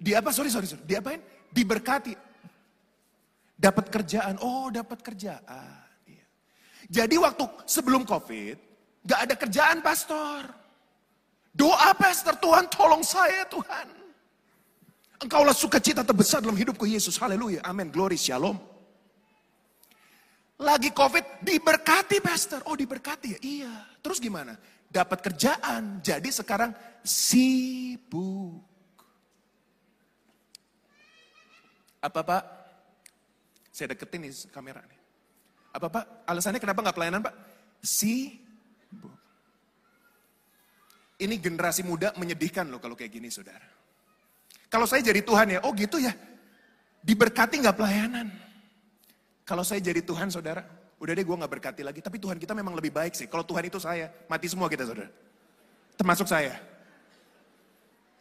Di 0.00 0.16
apa? 0.16 0.32
Sorry, 0.32 0.50
sorry, 0.50 0.68
sorry. 0.68 0.84
Diapain? 0.84 1.20
Diberkati. 1.52 2.16
Dapat 3.54 3.88
kerjaan. 3.92 4.36
Oh, 4.42 4.68
dapat 4.68 5.00
kerjaan. 5.00 5.86
Iya. 6.04 6.26
Jadi 6.90 7.16
waktu 7.16 7.44
sebelum 7.64 8.04
COVID, 8.04 8.56
gak 9.06 9.20
ada 9.30 9.34
kerjaan 9.38 9.78
pastor. 9.80 10.44
Doa 11.54 11.94
pastor, 11.94 12.34
Tuhan 12.42 12.66
tolong 12.66 13.06
saya 13.06 13.46
Tuhan. 13.46 13.86
Engkaulah 15.22 15.54
sukacita 15.54 16.02
terbesar 16.02 16.42
dalam 16.42 16.58
hidupku 16.58 16.84
Yesus. 16.84 17.14
Haleluya. 17.16 17.62
Amin. 17.64 17.88
Glory. 17.88 18.18
Shalom. 18.18 18.73
Lagi 20.62 20.94
COVID 20.94 21.42
diberkati 21.42 22.22
pastor. 22.22 22.62
Oh 22.70 22.78
diberkati 22.78 23.34
ya? 23.34 23.38
Iya. 23.42 23.74
Terus 23.98 24.22
gimana? 24.22 24.54
Dapat 24.86 25.18
kerjaan. 25.18 25.98
Jadi 25.98 26.30
sekarang 26.30 26.70
sibuk. 27.02 28.62
Apa 31.98 32.20
pak? 32.22 32.42
Saya 33.74 33.96
deketin 33.96 34.30
nih 34.30 34.32
kamera 34.54 34.78
nih. 34.86 35.00
Apa 35.74 35.90
pak? 35.90 36.04
Alasannya 36.30 36.62
kenapa 36.62 36.86
nggak 36.86 36.94
pelayanan 36.94 37.26
pak? 37.26 37.34
Sibuk. 37.82 39.18
Ini 41.18 41.34
generasi 41.42 41.82
muda 41.82 42.14
menyedihkan 42.14 42.70
loh 42.70 42.78
kalau 42.78 42.94
kayak 42.94 43.10
gini 43.10 43.26
saudara. 43.26 43.66
Kalau 44.70 44.86
saya 44.86 45.02
jadi 45.02 45.22
Tuhan 45.22 45.58
ya, 45.58 45.60
oh 45.66 45.74
gitu 45.74 45.98
ya. 45.98 46.14
Diberkati 47.02 47.58
nggak 47.58 47.78
pelayanan. 47.78 48.26
Kalau 49.44 49.60
saya 49.60 49.80
jadi 49.84 50.00
Tuhan 50.00 50.32
saudara, 50.32 50.64
udah 50.96 51.12
deh 51.12 51.24
gue 51.24 51.36
nggak 51.36 51.52
berkati 51.60 51.82
lagi. 51.84 52.00
Tapi 52.00 52.16
Tuhan 52.16 52.40
kita 52.40 52.56
memang 52.56 52.72
lebih 52.72 52.90
baik 52.90 53.12
sih. 53.12 53.28
Kalau 53.28 53.44
Tuhan 53.44 53.68
itu 53.68 53.76
saya, 53.76 54.08
mati 54.24 54.48
semua 54.48 54.72
kita 54.72 54.88
saudara. 54.88 55.12
Termasuk 56.00 56.24
saya. 56.24 56.56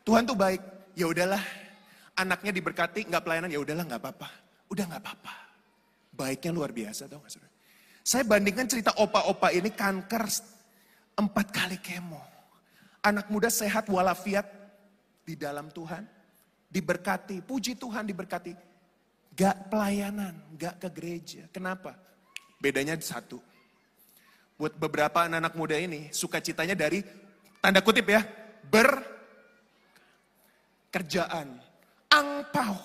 Tuhan 0.04 0.28
tuh 0.28 0.36
baik. 0.36 0.60
Ya 0.94 1.10
udahlah, 1.10 1.42
anaknya 2.14 2.54
diberkati 2.54 3.10
nggak 3.10 3.24
pelayanan 3.26 3.50
ya 3.50 3.58
udahlah 3.58 3.88
nggak 3.88 4.02
apa-apa. 4.04 4.30
Udah 4.70 4.86
nggak 4.86 5.02
apa-apa. 5.02 5.34
Baiknya 6.14 6.52
luar 6.54 6.70
biasa 6.70 7.10
tau 7.10 7.24
gak 7.26 7.34
saudara. 7.34 7.54
Saya 8.04 8.28
bandingkan 8.28 8.68
cerita 8.70 8.94
opa-opa 9.00 9.50
ini 9.50 9.74
kanker 9.74 10.28
empat 11.18 11.48
kali 11.50 11.80
kemo. 11.80 12.22
Anak 13.02 13.32
muda 13.32 13.48
sehat 13.48 13.88
walafiat 13.90 14.46
di 15.24 15.40
dalam 15.40 15.72
Tuhan. 15.72 16.04
Diberkati, 16.68 17.42
puji 17.42 17.80
Tuhan 17.80 18.06
diberkati. 18.06 18.73
Gak 19.34 19.74
pelayanan, 19.74 20.38
gak 20.54 20.78
ke 20.78 20.89
gereja. 20.93 21.50
Kenapa? 21.50 21.98
Bedanya 22.62 22.93
satu. 23.02 23.41
Buat 24.54 24.78
beberapa 24.78 25.26
anak-anak 25.26 25.58
muda 25.58 25.74
ini, 25.74 26.13
sukacitanya 26.13 26.78
dari, 26.78 27.02
tanda 27.58 27.82
kutip 27.82 28.06
ya, 28.06 28.22
berkerjaan. 30.93 31.58
Angpau. 32.13 32.78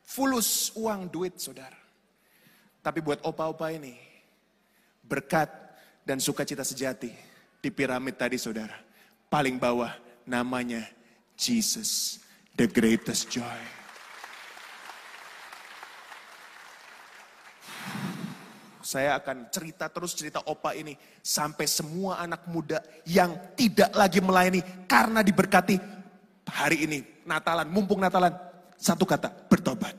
Fulus 0.00 0.72
uang 0.76 1.12
duit 1.12 1.36
saudara. 1.36 1.76
Tapi 2.80 3.04
buat 3.04 3.20
opa-opa 3.22 3.68
ini, 3.70 3.94
berkat 5.04 5.48
dan 6.02 6.18
sukacita 6.18 6.64
sejati 6.66 7.12
di 7.60 7.68
piramid 7.70 8.16
tadi 8.18 8.40
saudara. 8.40 8.74
Paling 9.28 9.60
bawah 9.60 9.92
namanya 10.26 10.88
Jesus, 11.36 12.18
the 12.56 12.66
greatest 12.66 13.30
joy. 13.30 13.81
Saya 18.92 19.16
akan 19.16 19.48
cerita 19.48 19.88
terus 19.88 20.12
cerita 20.12 20.44
opa 20.44 20.76
ini 20.76 20.92
sampai 21.24 21.64
semua 21.64 22.20
anak 22.20 22.44
muda 22.44 22.84
yang 23.08 23.32
tidak 23.56 23.88
lagi 23.96 24.20
melayani 24.20 24.60
karena 24.84 25.24
diberkati 25.24 25.80
hari 26.44 26.84
ini 26.84 27.00
Natalan, 27.24 27.72
mumpung 27.72 28.04
Natalan, 28.04 28.36
satu 28.76 29.08
kata, 29.08 29.32
bertobat. 29.48 29.96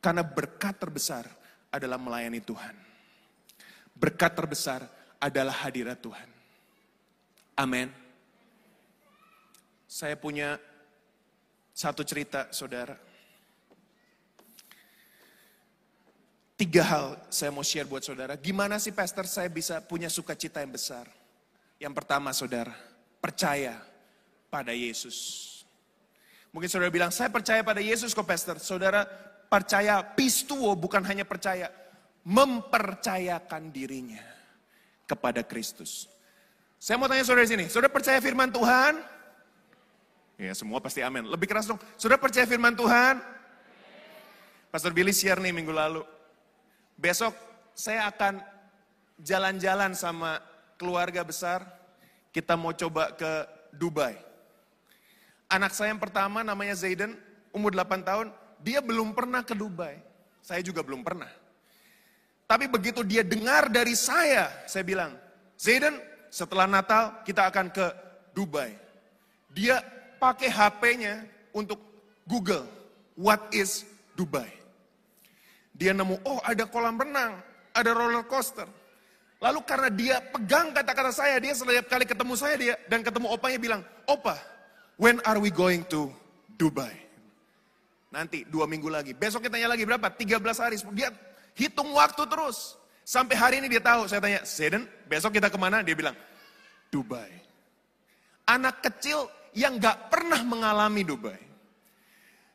Karena 0.00 0.24
berkat 0.24 0.80
terbesar 0.80 1.28
adalah 1.68 2.00
melayani 2.00 2.40
Tuhan. 2.40 2.72
Berkat 3.92 4.32
terbesar 4.40 4.88
adalah 5.20 5.52
hadirat 5.68 6.00
Tuhan. 6.00 6.28
Amin. 7.60 7.92
Saya 9.84 10.16
punya 10.16 10.56
satu 11.76 12.00
cerita, 12.08 12.48
saudara. 12.56 13.07
Tiga 16.58 16.82
hal 16.82 17.14
saya 17.30 17.54
mau 17.54 17.62
share 17.62 17.86
buat 17.86 18.02
saudara. 18.02 18.34
Gimana 18.34 18.82
sih 18.82 18.90
pastor 18.90 19.30
saya 19.30 19.46
bisa 19.46 19.78
punya 19.78 20.10
sukacita 20.10 20.58
yang 20.58 20.74
besar? 20.74 21.06
Yang 21.78 21.94
pertama 22.02 22.34
saudara, 22.34 22.74
percaya 23.22 23.78
pada 24.50 24.74
Yesus. 24.74 25.46
Mungkin 26.50 26.66
saudara 26.66 26.90
bilang, 26.90 27.14
saya 27.14 27.30
percaya 27.30 27.62
pada 27.62 27.78
Yesus 27.78 28.10
kok 28.10 28.26
pastor. 28.26 28.58
Saudara 28.58 29.06
percaya 29.46 30.02
pistuo 30.02 30.74
bukan 30.74 30.98
hanya 31.06 31.22
percaya, 31.22 31.70
mempercayakan 32.26 33.70
dirinya 33.70 34.26
kepada 35.06 35.46
Kristus. 35.46 36.10
Saya 36.74 36.98
mau 36.98 37.06
tanya 37.06 37.22
saudara 37.22 37.46
di 37.46 37.54
sini, 37.54 37.64
saudara 37.70 37.94
percaya 37.94 38.18
firman 38.18 38.50
Tuhan? 38.50 38.98
Ya 40.42 40.58
semua 40.58 40.82
pasti 40.82 41.06
amin. 41.06 41.30
Lebih 41.30 41.46
keras 41.46 41.70
dong, 41.70 41.78
saudara 41.94 42.18
percaya 42.18 42.50
firman 42.50 42.74
Tuhan? 42.74 43.22
Pastor 44.74 44.90
Billy 44.90 45.14
share 45.14 45.38
nih 45.38 45.54
minggu 45.54 45.70
lalu. 45.70 46.17
Besok 46.98 47.30
saya 47.78 48.10
akan 48.10 48.42
jalan-jalan 49.22 49.94
sama 49.94 50.42
keluarga 50.74 51.22
besar. 51.22 51.62
Kita 52.34 52.58
mau 52.58 52.74
coba 52.74 53.14
ke 53.14 53.46
Dubai. 53.70 54.18
Anak 55.46 55.72
saya 55.72 55.94
yang 55.94 56.02
pertama 56.02 56.42
namanya 56.42 56.74
Zayden, 56.74 57.14
umur 57.54 57.70
8 57.70 58.02
tahun, 58.02 58.26
dia 58.60 58.82
belum 58.82 59.14
pernah 59.14 59.46
ke 59.46 59.54
Dubai. 59.54 60.02
Saya 60.42 60.58
juga 60.60 60.82
belum 60.82 61.06
pernah. 61.06 61.30
Tapi 62.50 62.66
begitu 62.66 63.06
dia 63.06 63.22
dengar 63.22 63.70
dari 63.70 63.94
saya, 63.94 64.50
saya 64.66 64.82
bilang, 64.82 65.14
Zayden, 65.54 65.96
setelah 66.28 66.66
Natal 66.66 67.22
kita 67.22 67.46
akan 67.46 67.70
ke 67.70 67.86
Dubai. 68.34 68.74
Dia 69.54 69.80
pakai 70.18 70.50
HP-nya 70.50 71.24
untuk 71.54 71.78
Google, 72.26 72.66
what 73.14 73.40
is 73.54 73.86
Dubai? 74.18 74.50
Dia 75.78 75.94
nemu, 75.94 76.18
oh 76.26 76.42
ada 76.42 76.66
kolam 76.66 76.98
renang, 76.98 77.38
ada 77.70 77.90
roller 77.94 78.26
coaster. 78.26 78.66
Lalu 79.38 79.62
karena 79.62 79.88
dia 79.94 80.16
pegang 80.18 80.74
kata-kata 80.74 81.14
saya, 81.14 81.38
dia 81.38 81.54
setiap 81.54 81.86
kali 81.86 82.02
ketemu 82.02 82.34
saya 82.34 82.54
dia 82.58 82.74
dan 82.90 83.06
ketemu 83.06 83.30
opanya 83.30 83.58
bilang, 83.62 83.80
Opa, 84.10 84.34
when 84.98 85.22
are 85.22 85.38
we 85.38 85.54
going 85.54 85.86
to 85.86 86.10
Dubai? 86.58 86.90
Nanti 88.10 88.42
dua 88.50 88.66
minggu 88.66 88.90
lagi. 88.90 89.14
Besok 89.14 89.46
kita 89.46 89.54
tanya 89.54 89.70
lagi 89.70 89.86
berapa? 89.86 90.10
13 90.10 90.42
hari. 90.58 90.76
Dia 90.98 91.14
hitung 91.54 91.94
waktu 91.94 92.26
terus. 92.26 92.74
Sampai 93.06 93.38
hari 93.38 93.62
ini 93.62 93.70
dia 93.70 93.80
tahu. 93.80 94.10
Saya 94.10 94.18
tanya, 94.18 94.42
Seden, 94.42 94.90
besok 95.06 95.38
kita 95.38 95.46
ke 95.46 95.56
mana? 95.60 95.86
Dia 95.86 95.94
bilang, 95.94 96.18
Dubai. 96.90 97.30
Anak 98.48 98.80
kecil 98.82 99.28
yang 99.54 99.78
gak 99.78 100.10
pernah 100.10 100.40
mengalami 100.42 101.04
Dubai. 101.04 101.47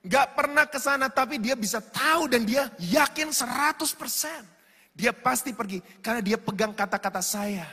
Gak 0.04 0.36
pernah 0.36 0.68
ke 0.68 0.76
sana 0.84 1.08
tapi 1.08 1.40
dia 1.40 1.56
bisa 1.56 1.80
tahu 1.80 2.28
dan 2.28 2.44
dia 2.44 2.68
yakin 2.76 3.32
100%. 3.32 3.88
Dia 4.94 5.16
pasti 5.16 5.56
pergi 5.56 5.80
karena 6.04 6.20
dia 6.20 6.36
pegang 6.36 6.76
kata-kata 6.76 7.24
saya. 7.24 7.66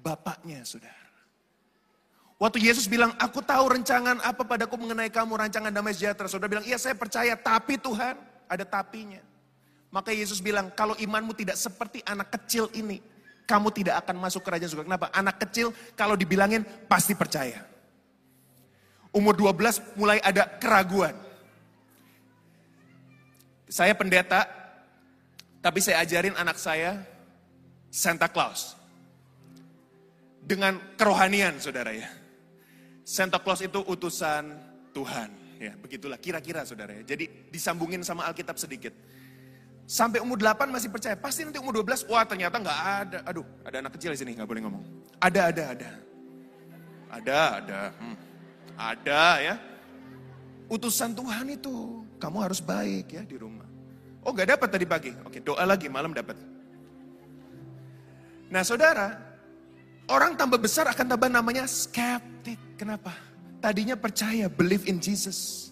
Bapaknya, 0.00 0.64
saudara. 0.66 0.98
Waktu 2.42 2.58
Yesus 2.58 2.90
bilang, 2.90 3.14
aku 3.22 3.38
tahu 3.38 3.70
rencangan 3.70 4.18
apa 4.18 4.42
padaku 4.42 4.74
mengenai 4.74 5.06
kamu, 5.14 5.38
rancangan 5.38 5.70
damai 5.70 5.94
sejahtera. 5.94 6.26
Saudara 6.26 6.50
bilang, 6.50 6.66
iya 6.66 6.74
saya 6.74 6.98
percaya, 6.98 7.38
tapi 7.38 7.78
Tuhan, 7.78 8.18
ada 8.50 8.64
tapinya. 8.66 9.22
Maka 9.94 10.10
Yesus 10.10 10.42
bilang, 10.42 10.74
kalau 10.74 10.98
imanmu 10.98 11.38
tidak 11.38 11.54
seperti 11.54 12.02
anak 12.02 12.34
kecil 12.34 12.66
ini, 12.74 12.98
kamu 13.46 13.70
tidak 13.70 14.02
akan 14.02 14.18
masuk 14.18 14.42
kerajaan 14.42 14.70
surga. 14.74 14.88
Kenapa? 14.90 15.06
Anak 15.14 15.38
kecil 15.38 15.70
kalau 15.94 16.18
dibilangin 16.18 16.66
pasti 16.90 17.14
percaya. 17.14 17.62
Umur 19.14 19.38
12 19.38 19.94
mulai 19.94 20.18
ada 20.24 20.48
keraguan. 20.58 21.14
Saya 23.72 23.96
pendeta, 23.96 24.44
tapi 25.64 25.80
saya 25.80 26.04
ajarin 26.04 26.36
anak 26.36 26.60
saya 26.60 27.00
Santa 27.88 28.28
Claus. 28.28 28.76
Dengan 30.44 30.76
kerohanian 31.00 31.56
saudara 31.56 31.96
ya. 31.96 32.12
Santa 33.00 33.40
Claus 33.40 33.64
itu 33.64 33.80
utusan 33.88 34.52
Tuhan. 34.92 35.32
Ya, 35.56 35.72
begitulah 35.80 36.20
kira-kira 36.20 36.68
saudara 36.68 37.00
ya. 37.00 37.16
Jadi 37.16 37.48
disambungin 37.48 38.04
sama 38.04 38.28
Alkitab 38.28 38.60
sedikit. 38.60 38.92
Sampai 39.88 40.20
umur 40.20 40.36
8 40.36 40.68
masih 40.68 40.92
percaya. 40.92 41.16
Pasti 41.16 41.48
nanti 41.48 41.56
umur 41.56 41.80
12, 41.80 42.04
wah 42.12 42.28
ternyata 42.28 42.60
nggak 42.60 42.80
ada. 43.00 43.18
Aduh, 43.24 43.46
ada 43.64 43.80
anak 43.80 43.96
kecil 43.96 44.12
di 44.12 44.20
sini, 44.20 44.36
nggak 44.36 44.48
boleh 44.52 44.68
ngomong. 44.68 44.84
Ada, 45.16 45.48
ada, 45.48 45.64
ada. 45.72 45.90
Ada, 47.08 47.40
ada. 47.56 47.80
Hmm. 47.96 48.16
Ada 48.76 49.24
ya. 49.40 49.54
Utusan 50.68 51.16
Tuhan 51.16 51.56
itu. 51.56 52.04
Kamu 52.22 52.38
harus 52.38 52.62
baik 52.62 53.18
ya 53.18 53.22
di 53.26 53.34
rumah. 53.34 53.61
Oh 54.22 54.30
gak 54.30 54.54
dapat 54.54 54.68
tadi 54.70 54.86
pagi. 54.86 55.10
Oke 55.26 55.42
doa 55.42 55.66
lagi 55.66 55.90
malam 55.90 56.14
dapat. 56.14 56.38
Nah 58.52 58.62
saudara, 58.62 59.18
orang 60.06 60.38
tambah 60.38 60.60
besar 60.60 60.86
akan 60.86 61.06
tambah 61.16 61.26
namanya 61.26 61.66
skeptik. 61.66 62.60
Kenapa? 62.78 63.10
Tadinya 63.62 63.94
percaya, 63.94 64.50
believe 64.50 64.86
in 64.90 64.98
Jesus. 64.98 65.70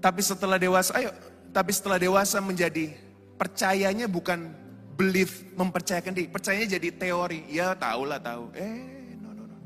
Tapi 0.00 0.20
setelah 0.24 0.56
dewasa, 0.60 0.96
ayo, 0.96 1.12
tapi 1.52 1.72
setelah 1.72 2.00
dewasa 2.00 2.40
menjadi 2.40 2.92
percayanya 3.36 4.08
bukan 4.08 4.52
believe, 4.96 5.44
mempercayakan 5.56 6.12
diri. 6.16 6.28
Percayanya 6.28 6.80
jadi 6.80 6.88
teori. 6.96 7.44
Ya 7.52 7.76
tahu 7.76 8.08
lah 8.08 8.20
tahu. 8.20 8.52
Eh, 8.56 9.16
no, 9.20 9.36
no, 9.36 9.44
no. 9.44 9.56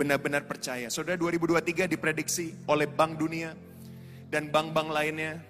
Benar-benar 0.00 0.48
percaya. 0.48 0.88
Saudara 0.88 1.20
2023 1.20 1.88
diprediksi 1.88 2.56
oleh 2.64 2.88
Bank 2.88 3.20
Dunia 3.20 3.52
dan 4.32 4.48
bank-bank 4.48 4.88
lainnya 4.88 5.44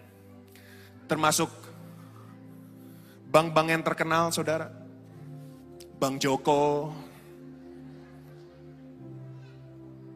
Termasuk 1.10 1.50
bank-bank 3.34 3.66
yang 3.74 3.82
terkenal, 3.82 4.30
saudara. 4.30 4.70
Bank 5.98 6.22
Joko. 6.22 6.94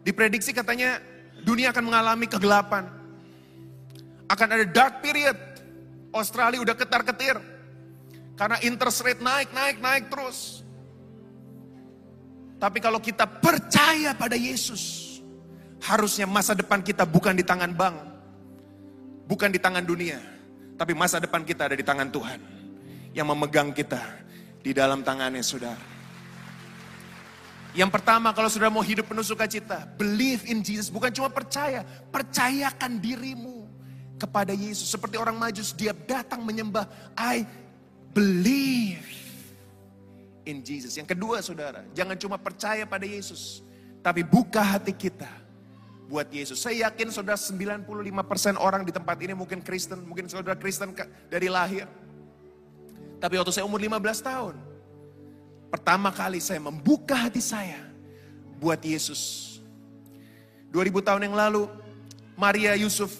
Diprediksi 0.06 0.54
katanya 0.54 1.02
dunia 1.42 1.74
akan 1.74 1.82
mengalami 1.90 2.30
kegelapan. 2.30 2.86
Akan 4.30 4.54
ada 4.54 4.62
dark 4.70 5.02
period. 5.02 5.34
Australia 6.14 6.62
udah 6.62 6.78
ketar-ketir. 6.78 7.42
Karena 8.38 8.62
interest 8.62 9.02
rate 9.02 9.18
naik, 9.18 9.50
naik, 9.50 9.82
naik 9.82 10.06
terus. 10.06 10.62
Tapi 12.62 12.78
kalau 12.78 13.02
kita 13.02 13.26
percaya 13.26 14.14
pada 14.14 14.38
Yesus, 14.38 15.18
harusnya 15.82 16.30
masa 16.30 16.54
depan 16.54 16.86
kita 16.86 17.02
bukan 17.02 17.34
di 17.34 17.42
tangan 17.42 17.74
bank, 17.74 17.96
bukan 19.26 19.50
di 19.52 19.60
tangan 19.60 19.84
dunia, 19.84 20.33
tapi 20.74 20.92
masa 20.92 21.22
depan 21.22 21.46
kita 21.46 21.70
ada 21.70 21.76
di 21.78 21.86
tangan 21.86 22.10
Tuhan. 22.10 22.40
Yang 23.14 23.26
memegang 23.30 23.70
kita 23.70 24.02
di 24.58 24.74
dalam 24.74 25.06
tangannya 25.06 25.38
saudara. 25.38 25.94
Yang 27.74 27.90
pertama 27.90 28.30
kalau 28.30 28.50
sudah 28.50 28.70
mau 28.70 28.82
hidup 28.82 29.06
penuh 29.10 29.26
sukacita, 29.26 29.86
believe 29.98 30.46
in 30.46 30.62
Jesus. 30.62 30.90
Bukan 30.90 31.10
cuma 31.10 31.30
percaya, 31.30 31.86
percayakan 32.10 32.98
dirimu 32.98 33.66
kepada 34.18 34.54
Yesus. 34.54 34.90
Seperti 34.90 35.18
orang 35.18 35.38
majus, 35.38 35.74
dia 35.74 35.90
datang 35.90 36.42
menyembah, 36.42 36.86
I 37.18 37.46
believe 38.14 39.02
in 40.46 40.62
Jesus. 40.62 40.94
Yang 40.94 41.18
kedua 41.18 41.42
saudara, 41.42 41.82
jangan 41.94 42.14
cuma 42.14 42.38
percaya 42.38 42.86
pada 42.86 43.06
Yesus. 43.06 43.62
Tapi 44.02 44.22
buka 44.22 44.62
hati 44.62 44.94
kita 44.94 45.43
buat 46.08 46.28
Yesus. 46.28 46.60
Saya 46.60 46.88
yakin 46.88 47.08
saudara 47.08 47.38
95% 47.38 48.60
orang 48.60 48.84
di 48.84 48.92
tempat 48.92 49.16
ini 49.24 49.32
mungkin 49.32 49.64
Kristen, 49.64 50.04
mungkin 50.04 50.28
saudara 50.28 50.56
Kristen 50.56 50.92
dari 51.32 51.48
lahir. 51.48 51.88
Tapi 53.20 53.40
waktu 53.40 53.52
saya 53.56 53.64
umur 53.64 53.80
15 53.80 54.20
tahun, 54.20 54.54
pertama 55.72 56.12
kali 56.12 56.44
saya 56.44 56.60
membuka 56.60 57.16
hati 57.16 57.40
saya 57.40 57.80
buat 58.60 58.80
Yesus. 58.84 59.56
2000 60.68 61.06
tahun 61.06 61.22
yang 61.30 61.36
lalu, 61.38 61.70
Maria 62.36 62.76
Yusuf, 62.76 63.14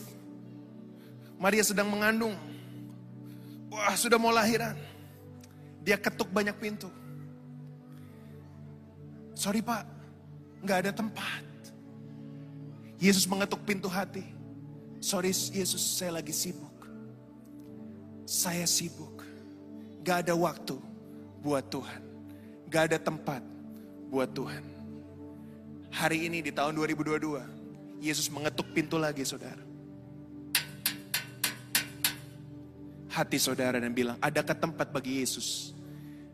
Maria 1.41 1.65
sedang 1.65 1.89
mengandung. 1.89 2.35
Wah 3.73 3.97
sudah 3.97 4.21
mau 4.21 4.31
lahiran. 4.31 4.77
Dia 5.83 5.97
ketuk 5.99 6.31
banyak 6.31 6.57
pintu. 6.61 6.89
Sorry 9.35 9.61
pak, 9.65 9.83
nggak 10.63 10.79
ada 10.85 10.93
tempat. 10.95 11.54
Yesus 13.05 13.29
mengetuk 13.29 13.61
pintu 13.69 13.85
hati. 13.85 14.25
Sorry 14.97 15.29
Yesus, 15.29 16.01
saya 16.01 16.17
lagi 16.17 16.33
sibuk. 16.33 16.89
Saya 18.25 18.65
sibuk. 18.65 19.21
Gak 20.01 20.25
ada 20.25 20.33
waktu 20.33 20.81
buat 21.45 21.69
Tuhan. 21.69 22.01
Gak 22.73 22.89
ada 22.89 22.97
tempat 22.97 23.45
buat 24.09 24.33
Tuhan. 24.33 24.65
Hari 25.93 26.33
ini 26.33 26.41
di 26.41 26.49
tahun 26.49 26.73
2022, 26.81 28.01
Yesus 28.01 28.33
mengetuk 28.33 28.73
pintu 28.73 28.97
lagi 28.97 29.21
saudara. 29.29 29.61
Hati 33.13 33.37
saudara 33.37 33.77
dan 33.77 33.93
bilang, 33.93 34.17
adakah 34.17 34.57
tempat 34.57 34.89
bagi 34.89 35.21
Yesus 35.21 35.77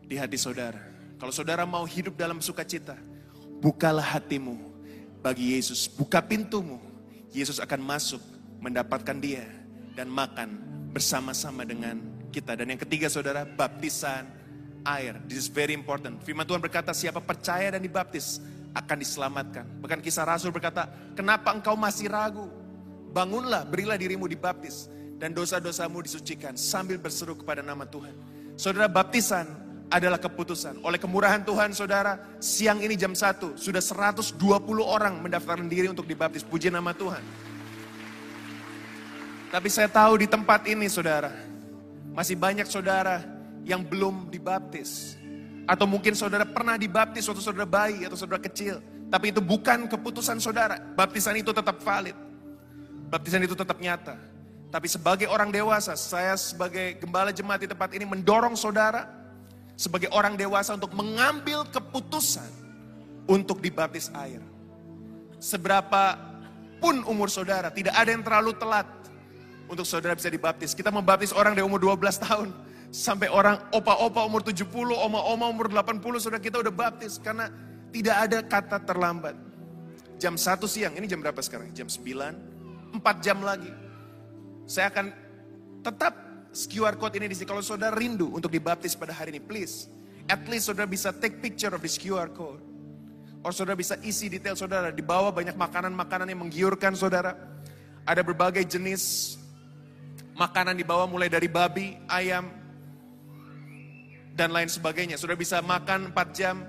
di 0.07 0.15
hati 0.15 0.39
saudara? 0.39 0.79
Kalau 1.19 1.35
saudara 1.35 1.67
mau 1.67 1.83
hidup 1.83 2.15
dalam 2.15 2.39
sukacita, 2.39 2.95
bukalah 3.59 4.17
hatimu 4.17 4.70
bagi 5.21 5.55
Yesus. 5.55 5.85
Buka 5.87 6.19
pintumu, 6.19 6.81
Yesus 7.31 7.61
akan 7.61 7.79
masuk 7.79 8.21
mendapatkan 8.59 9.17
dia 9.21 9.45
dan 9.93 10.09
makan 10.09 10.59
bersama-sama 10.91 11.63
dengan 11.63 12.01
kita. 12.33 12.57
Dan 12.57 12.73
yang 12.75 12.81
ketiga 12.81 13.07
saudara, 13.07 13.45
baptisan 13.45 14.27
air. 14.83 15.17
This 15.29 15.45
is 15.45 15.49
very 15.49 15.77
important. 15.77 16.19
Firman 16.25 16.43
Tuhan 16.43 16.59
berkata 16.59 16.91
siapa 16.91 17.21
percaya 17.21 17.69
dan 17.71 17.81
dibaptis 17.81 18.41
akan 18.73 18.97
diselamatkan. 18.97 19.65
Bahkan 19.79 19.99
kisah 20.01 20.25
Rasul 20.25 20.49
berkata, 20.49 20.89
kenapa 21.13 21.53
engkau 21.53 21.77
masih 21.77 22.09
ragu? 22.09 22.49
Bangunlah, 23.11 23.67
berilah 23.67 23.95
dirimu 23.99 24.25
dibaptis. 24.25 24.89
Dan 25.21 25.37
dosa-dosamu 25.37 26.01
disucikan 26.01 26.57
sambil 26.57 26.97
berseru 26.97 27.37
kepada 27.37 27.61
nama 27.61 27.85
Tuhan. 27.85 28.15
Saudara 28.57 28.89
baptisan 28.89 29.45
adalah 29.91 30.17
keputusan. 30.17 30.79
Oleh 30.81 30.95
kemurahan 30.97 31.43
Tuhan 31.43 31.75
saudara, 31.75 32.17
siang 32.39 32.79
ini 32.79 32.95
jam 32.95 33.11
1, 33.11 33.59
sudah 33.59 33.83
120 33.83 34.39
orang 34.79 35.19
mendaftarkan 35.19 35.67
diri 35.67 35.91
untuk 35.91 36.07
dibaptis. 36.07 36.41
Puji 36.47 36.71
nama 36.71 36.95
Tuhan. 36.95 37.21
Tapi 39.51 39.67
saya 39.67 39.91
tahu 39.91 40.23
di 40.23 40.27
tempat 40.31 40.63
ini 40.71 40.87
saudara, 40.87 41.35
masih 42.15 42.39
banyak 42.39 42.65
saudara 42.71 43.19
yang 43.67 43.83
belum 43.83 44.31
dibaptis. 44.31 45.19
Atau 45.67 45.85
mungkin 45.85 46.15
saudara 46.15 46.47
pernah 46.47 46.79
dibaptis 46.79 47.27
waktu 47.27 47.43
saudara 47.43 47.67
bayi 47.67 48.07
atau 48.07 48.15
saudara 48.15 48.39
kecil. 48.39 48.79
Tapi 49.11 49.35
itu 49.35 49.43
bukan 49.43 49.91
keputusan 49.91 50.39
saudara. 50.39 50.79
Baptisan 50.95 51.35
itu 51.35 51.51
tetap 51.51 51.83
valid. 51.83 52.15
Baptisan 53.11 53.43
itu 53.43 53.53
tetap 53.59 53.75
nyata. 53.75 54.15
Tapi 54.71 54.87
sebagai 54.87 55.27
orang 55.27 55.51
dewasa, 55.51 55.99
saya 55.99 56.31
sebagai 56.39 56.95
gembala 56.95 57.35
jemaat 57.35 57.59
di 57.59 57.67
tempat 57.67 57.91
ini 57.91 58.07
mendorong 58.07 58.55
saudara 58.55 59.20
sebagai 59.81 60.13
orang 60.13 60.37
dewasa 60.37 60.77
untuk 60.77 60.93
mengambil 60.93 61.65
keputusan 61.73 62.45
untuk 63.25 63.57
dibaptis 63.57 64.13
air. 64.13 64.45
Seberapa 65.41 66.21
pun 66.77 67.01
umur 67.09 67.33
saudara, 67.33 67.73
tidak 67.73 67.97
ada 67.97 68.09
yang 68.13 68.21
terlalu 68.21 68.53
telat 68.61 68.85
untuk 69.65 69.89
saudara 69.89 70.13
bisa 70.13 70.29
dibaptis. 70.29 70.77
Kita 70.77 70.93
membaptis 70.93 71.33
orang 71.33 71.57
di 71.57 71.65
umur 71.65 71.81
12 71.81 71.97
tahun, 72.21 72.49
Sampai 72.91 73.31
orang 73.31 73.71
opa-opa 73.71 74.27
umur 74.27 74.43
70, 74.43 74.67
oma-oma 74.91 75.47
umur 75.47 75.71
80, 75.71 76.19
saudara 76.19 76.43
kita 76.43 76.59
udah 76.59 76.75
baptis. 76.75 77.15
Karena 77.23 77.47
tidak 77.87 78.15
ada 78.27 78.43
kata 78.43 78.77
terlambat. 78.83 79.35
Jam 80.19 80.35
1 80.35 80.59
siang, 80.67 80.91
ini 80.99 81.07
jam 81.07 81.23
berapa 81.23 81.39
sekarang? 81.39 81.71
Jam 81.71 81.87
9, 81.87 82.99
4 82.99 83.23
jam 83.23 83.39
lagi. 83.39 83.71
Saya 84.67 84.91
akan 84.91 85.07
tetap 85.79 86.13
QR 86.51 86.99
code 86.99 87.15
ini 87.15 87.31
di 87.31 87.35
sini. 87.35 87.47
Kalau 87.47 87.63
saudara 87.63 87.95
rindu 87.95 88.27
untuk 88.31 88.51
dibaptis 88.51 88.93
pada 88.93 89.15
hari 89.15 89.35
ini, 89.35 89.41
please. 89.41 89.87
At 90.27 90.43
least 90.51 90.67
saudara 90.67 90.85
bisa 90.87 91.15
take 91.15 91.39
picture 91.39 91.71
of 91.71 91.79
this 91.79 91.95
QR 91.95 92.27
code. 92.31 92.59
Or 93.41 93.55
saudara 93.55 93.79
bisa 93.79 93.95
isi 94.03 94.27
detail 94.27 94.53
saudara. 94.59 94.91
Di 94.91 95.01
bawah 95.01 95.31
banyak 95.31 95.55
makanan-makanan 95.55 96.27
yang 96.29 96.39
menggiurkan 96.43 96.93
saudara. 96.93 97.33
Ada 98.03 98.21
berbagai 98.21 98.67
jenis 98.67 99.35
makanan 100.35 100.75
di 100.75 100.85
bawah 100.85 101.07
mulai 101.07 101.29
dari 101.31 101.47
babi, 101.47 101.95
ayam, 102.09 102.49
dan 104.35 104.51
lain 104.51 104.67
sebagainya. 104.67 105.19
Sudah 105.19 105.35
bisa 105.37 105.59
makan 105.61 106.11
4 106.13 106.37
jam, 106.37 106.65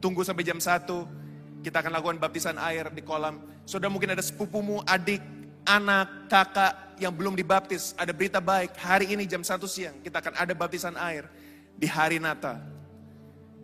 tunggu 0.00 0.24
sampai 0.24 0.46
jam 0.46 0.56
1, 0.56 1.62
kita 1.62 1.84
akan 1.84 1.92
lakukan 1.92 2.16
baptisan 2.16 2.56
air 2.56 2.88
di 2.90 3.04
kolam. 3.04 3.40
Sudah 3.68 3.92
mungkin 3.92 4.16
ada 4.16 4.24
sepupumu, 4.24 4.80
adik, 4.88 5.20
anak, 5.66 6.30
kakak 6.30 6.96
yang 7.00 7.12
belum 7.12 7.36
dibaptis. 7.36 7.96
Ada 7.96 8.12
berita 8.12 8.38
baik, 8.38 8.76
hari 8.76 9.12
ini 9.12 9.24
jam 9.24 9.40
1 9.40 9.56
siang 9.68 9.96
kita 10.04 10.20
akan 10.20 10.34
ada 10.36 10.52
baptisan 10.52 10.94
air 10.96 11.26
di 11.76 11.88
hari 11.88 12.20
Natal. 12.20 12.60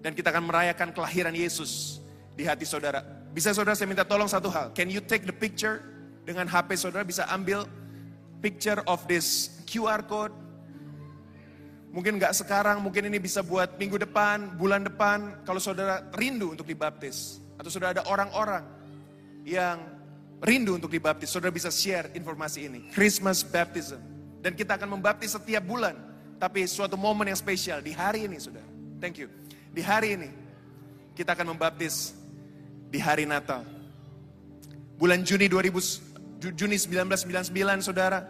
Dan 0.00 0.14
kita 0.14 0.30
akan 0.30 0.46
merayakan 0.46 0.94
kelahiran 0.94 1.35
Yesus 1.35 1.98
di 2.37 2.46
hati 2.46 2.62
saudara. 2.68 3.02
Bisa 3.35 3.50
saudara 3.52 3.74
saya 3.74 3.90
minta 3.90 4.06
tolong 4.06 4.30
satu 4.30 4.48
hal. 4.52 4.70
Can 4.72 4.88
you 4.88 5.02
take 5.02 5.26
the 5.26 5.35
picture 5.35 5.82
dengan 6.22 6.46
HP 6.46 6.78
saudara 6.78 7.02
bisa 7.02 7.26
ambil 7.32 7.66
picture 8.38 8.80
of 8.87 9.02
this 9.11 9.59
QR 9.66 10.04
code 10.06 10.32
Mungkin 11.96 12.20
nggak 12.20 12.37
sekarang, 12.37 12.85
mungkin 12.85 13.09
ini 13.09 13.16
bisa 13.16 13.40
buat 13.40 13.80
minggu 13.80 13.96
depan, 13.96 14.61
bulan 14.61 14.85
depan, 14.85 15.40
kalau 15.48 15.56
saudara 15.56 16.04
rindu 16.12 16.52
untuk 16.52 16.68
dibaptis. 16.68 17.40
Atau 17.56 17.72
sudah 17.72 17.96
ada 17.96 18.04
orang-orang 18.04 18.61
yang 19.48 19.80
rindu 20.44 20.77
untuk 20.77 20.92
dibaptis, 20.92 21.33
saudara 21.33 21.53
bisa 21.53 21.72
share 21.72 22.12
informasi 22.12 22.68
ini. 22.68 22.81
Christmas 22.92 23.40
Baptism. 23.40 24.01
Dan 24.44 24.53
kita 24.53 24.77
akan 24.77 24.99
membaptis 24.99 25.33
setiap 25.35 25.64
bulan. 25.64 25.96
Tapi 26.37 26.68
suatu 26.68 27.01
momen 27.01 27.33
yang 27.33 27.38
spesial 27.40 27.81
di 27.81 27.96
hari 27.96 28.29
ini, 28.29 28.37
saudara. 28.37 28.68
Thank 29.01 29.20
you. 29.20 29.33
Di 29.72 29.81
hari 29.81 30.16
ini, 30.16 30.29
kita 31.16 31.33
akan 31.33 31.57
membaptis 31.57 32.12
di 32.92 33.01
hari 33.01 33.25
Natal. 33.25 33.64
Bulan 34.96 35.25
Juni 35.25 35.49
2000, 35.49 36.53
Juni 36.57 36.77
1999, 36.77 37.85
saudara 37.85 38.25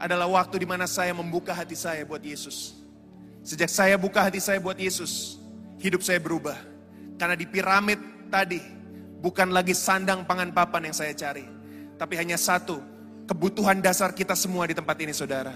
adalah 0.00 0.28
waktu 0.28 0.64
di 0.64 0.66
mana 0.68 0.88
saya 0.88 1.12
membuka 1.12 1.52
hati 1.52 1.76
saya 1.76 2.04
buat 2.08 2.24
Yesus. 2.24 2.80
Sejak 3.44 3.68
saya 3.68 3.96
buka 4.00 4.20
hati 4.24 4.40
saya 4.40 4.60
buat 4.60 4.76
Yesus, 4.76 5.36
hidup 5.80 6.00
saya 6.00 6.20
berubah. 6.20 6.56
Karena 7.20 7.36
di 7.36 7.44
piramid 7.44 8.00
tadi, 8.32 8.60
bukan 9.20 9.52
lagi 9.52 9.76
sandang 9.76 10.24
pangan 10.24 10.50
papan 10.50 10.90
yang 10.90 10.96
saya 10.96 11.12
cari. 11.12 11.44
Tapi 12.00 12.16
hanya 12.16 12.40
satu, 12.40 12.80
kebutuhan 13.28 13.84
dasar 13.84 14.16
kita 14.16 14.32
semua 14.32 14.64
di 14.64 14.74
tempat 14.74 14.96
ini 14.98 15.12
saudara. 15.12 15.52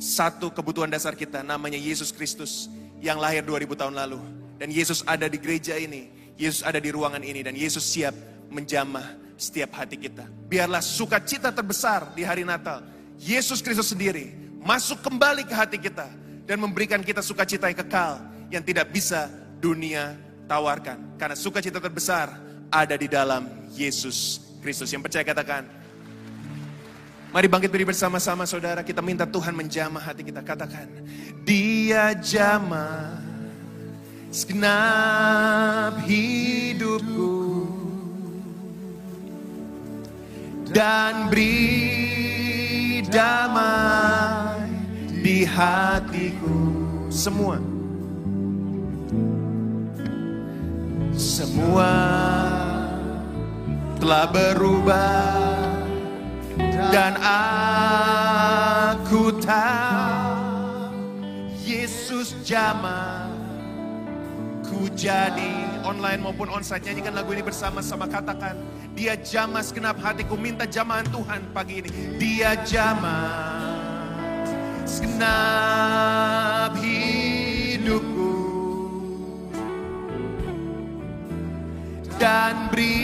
Satu 0.00 0.50
kebutuhan 0.50 0.88
dasar 0.90 1.14
kita, 1.14 1.44
namanya 1.44 1.78
Yesus 1.78 2.10
Kristus 2.10 2.66
yang 2.98 3.20
lahir 3.20 3.44
2000 3.44 3.76
tahun 3.76 3.94
lalu. 3.94 4.18
Dan 4.56 4.72
Yesus 4.72 5.04
ada 5.04 5.28
di 5.28 5.36
gereja 5.36 5.76
ini, 5.76 6.08
Yesus 6.40 6.64
ada 6.64 6.80
di 6.80 6.88
ruangan 6.88 7.20
ini, 7.20 7.44
dan 7.44 7.52
Yesus 7.54 7.84
siap 7.84 8.16
menjamah 8.48 9.36
setiap 9.36 9.76
hati 9.76 10.00
kita. 10.00 10.24
Biarlah 10.48 10.80
sukacita 10.80 11.52
terbesar 11.52 12.16
di 12.16 12.24
hari 12.24 12.42
Natal 12.42 12.82
Yesus 13.20 13.62
Kristus 13.62 13.94
sendiri 13.94 14.34
masuk 14.62 15.04
kembali 15.04 15.46
ke 15.46 15.54
hati 15.54 15.78
kita 15.78 16.08
dan 16.44 16.56
memberikan 16.58 17.00
kita 17.02 17.22
sukacita 17.22 17.70
yang 17.70 17.78
kekal 17.78 18.12
yang 18.50 18.62
tidak 18.64 18.90
bisa 18.90 19.30
dunia 19.62 20.18
tawarkan. 20.50 21.18
Karena 21.18 21.36
sukacita 21.38 21.78
terbesar 21.78 22.34
ada 22.70 22.94
di 22.94 23.08
dalam 23.10 23.48
Yesus 23.74 24.40
Kristus. 24.62 24.92
Yang 24.92 25.10
percaya 25.10 25.24
katakan, 25.26 25.64
Mari 27.34 27.50
bangkit 27.50 27.66
berdiri 27.66 27.90
bersama-sama 27.90 28.46
saudara. 28.46 28.86
Kita 28.86 29.02
minta 29.02 29.26
Tuhan 29.26 29.58
menjamah 29.58 29.98
hati 29.98 30.22
kita. 30.22 30.38
Katakan, 30.38 30.86
dia 31.42 32.14
jamah 32.14 33.18
segenap 34.30 35.98
hidupku. 36.06 37.66
Dan 40.70 41.26
beri 41.26 43.02
damai 43.10 44.70
di 45.18 45.42
hatiku 45.42 46.54
semua 47.10 47.73
semua 51.16 51.94
telah 54.02 54.26
berubah 54.28 55.78
dan 56.90 57.14
aku 57.22 59.38
tahu 59.38 60.34
Yesus 61.64 62.36
jamah 62.44 63.30
ku 64.66 64.90
jadi 64.92 65.80
online 65.86 66.20
maupun 66.20 66.50
onsite 66.50 66.90
nyanyikan 66.90 67.14
lagu 67.16 67.32
ini 67.32 67.42
bersama-sama 67.42 68.10
katakan 68.10 68.58
dia 68.94 69.18
jamah 69.18 69.58
segenap 69.58 69.98
hatiku 69.98 70.38
minta 70.38 70.70
jamahan 70.70 71.02
Tuhan 71.10 71.50
pagi 71.50 71.82
ini. 71.82 71.90
Dia 72.14 72.54
jamah 72.62 73.74
segenap 74.86 76.78
hidupku. 76.78 78.13
Dan 82.14 82.70
beri 82.70 83.02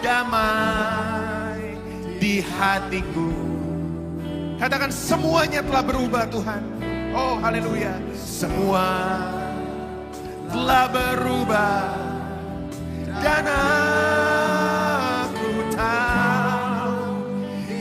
damai 0.00 1.76
di 2.16 2.40
hatiku. 2.40 3.28
Katakan 4.56 4.88
semuanya 4.88 5.60
telah 5.60 5.84
berubah 5.84 6.24
Tuhan. 6.32 6.64
Oh 7.12 7.36
haleluya. 7.38 7.92
Semua 8.16 8.88
telah 10.52 10.86
berubah 10.88 11.92
dan 13.20 13.44
aku 13.48 15.52
tahu 15.74 17.00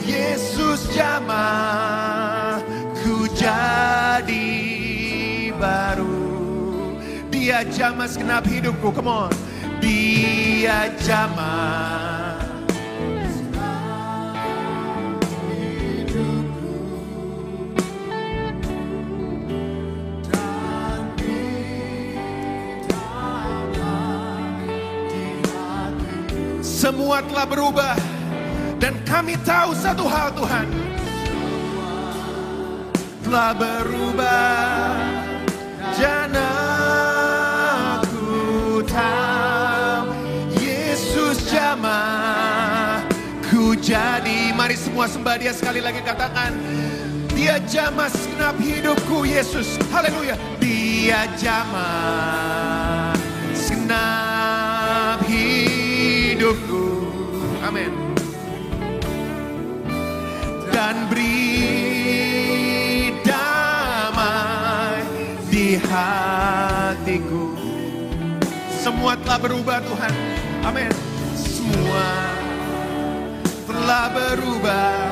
Yesus 0.03 0.89
jamah 0.91 2.59
ku 3.03 3.27
jadi 3.35 4.47
baru 5.55 6.35
Dia 7.29 7.61
jamah 7.69 8.09
segenap 8.09 8.47
hidupku, 8.49 8.89
come 8.95 9.11
on 9.11 9.44
Dia 9.85 10.89
jamah 11.05 12.41
Semua 26.65 27.21
telah 27.25 27.45
berubah. 27.49 27.97
Dan 28.77 28.93
kami 29.05 29.37
tahu 29.41 29.73
satu 29.73 30.05
hal 30.05 30.29
Tuhan. 30.37 30.67
Telah 33.25 33.51
berubah. 33.57 35.24
Mari 44.75 44.91
semua 44.91 45.07
sembah 45.07 45.39
dia 45.39 45.55
sekali 45.55 45.79
lagi 45.79 46.03
katakan. 46.03 46.51
Dia 47.31 47.63
jamah 47.63 48.11
segenap 48.11 48.59
hidupku 48.59 49.23
Yesus. 49.23 49.79
Haleluya. 49.87 50.35
Dia 50.59 51.31
jamah 51.39 53.15
segenap 53.55 55.23
hidupku. 55.31 57.07
Amin. 57.63 57.87
Dan 60.75 61.07
beri 61.07 61.55
damai 63.23 65.07
di 65.47 65.79
hatiku. 65.87 67.55
Semua 68.83 69.15
telah 69.23 69.39
berubah 69.39 69.79
Tuhan. 69.87 70.11
Amin. 70.67 70.91
Semua 71.31 72.34
telah 73.95 74.11
berubah. 74.11 75.07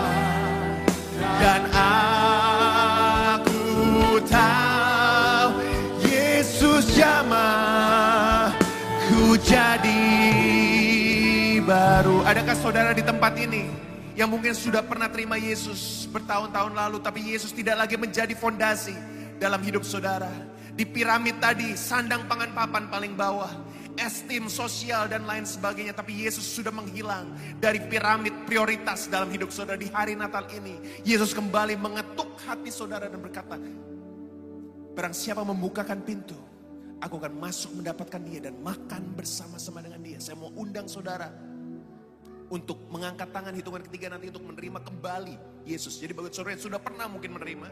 Dan 1.40 1.72
aku 1.72 3.64
tahu 4.28 5.50
Yesus 6.04 6.92
jamah 6.92 8.52
ku 9.08 9.40
jadi 9.40 10.04
baru. 11.64 12.28
Adakah 12.28 12.56
saudara 12.60 12.92
di 12.92 13.00
tempat 13.08 13.40
ini 13.40 13.72
yang 14.20 14.28
mungkin 14.28 14.52
sudah 14.52 14.84
pernah 14.84 15.08
terima 15.08 15.40
Yesus 15.40 16.04
bertahun-tahun 16.12 16.76
lalu, 16.76 17.00
tapi 17.00 17.24
Yesus 17.32 17.56
tidak 17.56 17.88
lagi 17.88 17.96
menjadi 17.96 18.36
fondasi 18.36 19.00
dalam 19.40 19.64
hidup 19.64 19.88
saudara. 19.88 20.28
Di 20.76 20.84
piramid 20.84 21.40
tadi, 21.40 21.80
sandang 21.80 22.28
pangan 22.28 22.52
papan 22.52 22.92
paling 22.92 23.16
bawah, 23.16 23.48
esteem 23.98 24.50
sosial 24.50 25.10
dan 25.10 25.26
lain 25.26 25.46
sebagainya. 25.46 25.94
Tapi 25.94 26.26
Yesus 26.26 26.46
sudah 26.46 26.74
menghilang 26.74 27.34
dari 27.58 27.82
piramid 27.84 28.34
prioritas 28.46 29.10
dalam 29.10 29.30
hidup 29.30 29.50
saudara 29.50 29.78
di 29.78 29.90
hari 29.90 30.14
Natal 30.18 30.48
ini. 30.54 30.80
Yesus 31.06 31.34
kembali 31.34 31.78
mengetuk 31.78 32.38
hati 32.46 32.70
saudara 32.70 33.10
dan 33.10 33.20
berkata, 33.22 33.58
Barang 34.94 35.16
siapa 35.18 35.42
membukakan 35.42 36.06
pintu, 36.06 36.38
aku 37.02 37.18
akan 37.18 37.34
masuk 37.42 37.74
mendapatkan 37.82 38.22
dia 38.22 38.46
dan 38.46 38.62
makan 38.62 39.18
bersama-sama 39.18 39.82
dengan 39.82 40.06
dia. 40.06 40.22
Saya 40.22 40.38
mau 40.38 40.54
undang 40.54 40.86
saudara 40.86 41.34
untuk 42.54 42.78
mengangkat 42.94 43.34
tangan 43.34 43.58
hitungan 43.58 43.82
ketiga 43.90 44.14
nanti 44.14 44.30
untuk 44.30 44.46
menerima 44.46 44.86
kembali 44.86 45.66
Yesus. 45.66 45.98
Jadi 45.98 46.14
bagi 46.14 46.30
saudara 46.30 46.62
sudah 46.62 46.78
pernah 46.78 47.10
mungkin 47.10 47.34
menerima, 47.34 47.68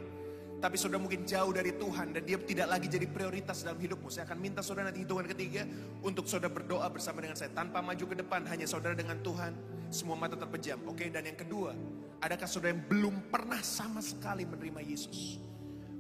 tapi 0.61 0.77
saudara 0.77 1.01
mungkin 1.01 1.25
jauh 1.25 1.49
dari 1.49 1.73
Tuhan 1.73 2.13
dan 2.13 2.21
dia 2.21 2.37
tidak 2.37 2.69
lagi 2.69 2.85
jadi 2.85 3.09
prioritas 3.09 3.65
dalam 3.65 3.81
hidupmu. 3.81 4.13
Saya 4.13 4.29
akan 4.29 4.37
minta 4.37 4.61
saudara 4.61 4.93
nanti 4.93 5.01
hitungan 5.01 5.25
ketiga 5.25 5.65
untuk 6.05 6.29
saudara 6.29 6.53
berdoa 6.53 6.85
bersama 6.93 7.17
dengan 7.17 7.33
saya. 7.33 7.49
Tanpa 7.49 7.81
maju 7.81 8.05
ke 8.05 8.13
depan, 8.13 8.45
hanya 8.45 8.69
saudara 8.69 8.93
dengan 8.93 9.17
Tuhan, 9.25 9.57
semua 9.89 10.13
mata 10.13 10.37
terpejam. 10.37 10.77
Oke, 10.85 11.09
dan 11.09 11.25
yang 11.25 11.33
kedua, 11.33 11.73
adakah 12.21 12.45
saudara 12.45 12.77
yang 12.77 12.85
belum 12.85 13.33
pernah 13.33 13.57
sama 13.65 14.05
sekali 14.05 14.45
menerima 14.45 14.85
Yesus? 14.85 15.41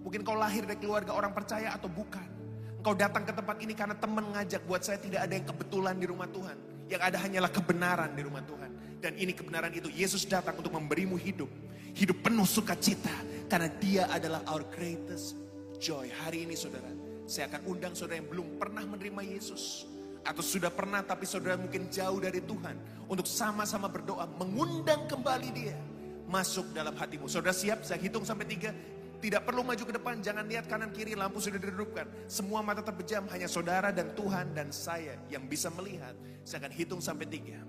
Mungkin 0.05 0.21
kau 0.21 0.37
lahir 0.37 0.69
dari 0.69 0.77
keluarga 0.77 1.17
orang 1.17 1.33
percaya 1.33 1.73
atau 1.73 1.89
bukan. 1.89 2.29
Engkau 2.77 2.93
datang 2.93 3.25
ke 3.25 3.33
tempat 3.33 3.57
ini 3.65 3.73
karena 3.73 3.97
teman 3.97 4.29
ngajak 4.29 4.61
buat 4.69 4.85
saya 4.85 5.01
tidak 5.01 5.25
ada 5.25 5.33
yang 5.41 5.45
kebetulan 5.49 5.97
di 5.97 6.05
rumah 6.05 6.29
Tuhan. 6.29 6.57
Yang 6.85 7.01
ada 7.01 7.17
hanyalah 7.17 7.49
kebenaran 7.49 8.13
di 8.13 8.21
rumah 8.21 8.45
Tuhan. 8.45 8.69
Dan 9.01 9.17
ini 9.17 9.33
kebenaran 9.33 9.73
itu. 9.73 9.89
Yesus 9.89 10.21
datang 10.29 10.53
untuk 10.61 10.69
memberimu 10.69 11.17
hidup. 11.17 11.49
Hidup 11.97 12.21
penuh 12.21 12.45
sukacita. 12.45 13.13
Karena 13.51 13.67
dia 13.83 14.07
adalah 14.07 14.47
our 14.47 14.63
greatest 14.71 15.35
joy. 15.75 16.07
Hari 16.23 16.47
ini 16.47 16.55
saudara, 16.55 16.87
saya 17.27 17.51
akan 17.51 17.67
undang 17.67 17.91
saudara 17.91 18.23
yang 18.23 18.31
belum 18.31 18.55
pernah 18.55 18.87
menerima 18.87 19.27
Yesus. 19.27 19.83
Atau 20.23 20.39
sudah 20.39 20.71
pernah 20.71 21.03
tapi 21.03 21.27
saudara 21.27 21.59
mungkin 21.59 21.91
jauh 21.91 22.15
dari 22.23 22.39
Tuhan. 22.39 22.79
Untuk 23.11 23.27
sama-sama 23.27 23.91
berdoa 23.91 24.23
mengundang 24.39 25.03
kembali 25.03 25.49
dia. 25.51 25.75
Masuk 26.31 26.71
dalam 26.71 26.95
hatimu. 26.95 27.27
Saudara 27.27 27.51
siap? 27.51 27.83
Saya 27.83 27.99
hitung 27.99 28.23
sampai 28.23 28.47
tiga. 28.47 28.71
Tidak 29.19 29.43
perlu 29.43 29.67
maju 29.67 29.83
ke 29.83 29.93
depan, 29.99 30.23
jangan 30.23 30.47
lihat 30.47 30.71
kanan 30.71 30.89
kiri, 30.95 31.13
lampu 31.13 31.43
sudah 31.43 31.59
didudupkan. 31.59 32.07
Semua 32.31 32.63
mata 32.63 32.79
terpejam, 32.81 33.27
hanya 33.35 33.51
saudara 33.51 33.91
dan 33.91 34.15
Tuhan 34.15 34.55
dan 34.55 34.71
saya 34.71 35.19
yang 35.27 35.43
bisa 35.45 35.67
melihat. 35.75 36.15
Saya 36.47 36.63
akan 36.63 36.73
hitung 36.73 37.03
sampai 37.03 37.27
tiga. 37.27 37.59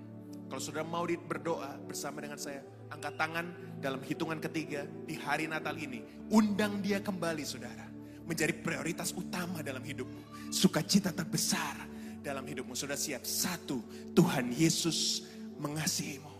Kalau 0.49 0.61
saudara 0.61 0.85
mau 0.85 1.05
berdoa 1.05 1.79
bersama 1.87 2.21
dengan 2.21 2.37
saya, 2.37 2.61
angkat 2.93 3.13
tangan 3.17 3.45
dalam 3.81 3.99
hitungan 4.05 4.37
ketiga 4.37 4.85
di 5.07 5.17
hari 5.17 5.49
Natal 5.49 5.73
ini. 5.75 6.05
Undang 6.29 6.79
dia 6.79 7.01
kembali 7.01 7.43
saudara. 7.43 7.89
Menjadi 8.23 8.55
prioritas 8.55 9.11
utama 9.11 9.59
dalam 9.59 9.83
hidupmu. 9.83 10.53
Sukacita 10.53 11.11
terbesar 11.11 11.75
dalam 12.23 12.47
hidupmu. 12.47 12.71
Sudah 12.71 12.95
siap? 12.95 13.27
Satu, 13.27 13.83
Tuhan 14.15 14.55
Yesus 14.55 15.27
mengasihimu. 15.59 16.31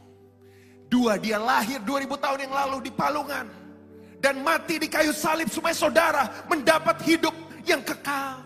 Dua, 0.88 1.18
dia 1.18 1.41
lahir 1.41 1.82
2000 1.82 2.06
tahun 2.22 2.39
yang 2.47 2.54
lalu 2.54 2.88
di 2.88 2.91
Palungan 2.93 3.49
dan 4.24 4.39
mati 4.39 4.80
di 4.80 4.88
kayu 4.88 5.12
salib 5.12 5.51
supaya 5.51 5.76
saudara 5.76 6.24
mendapat 6.47 7.01
hidup 7.04 7.36
yang 7.68 7.84
kekal. 7.84 8.39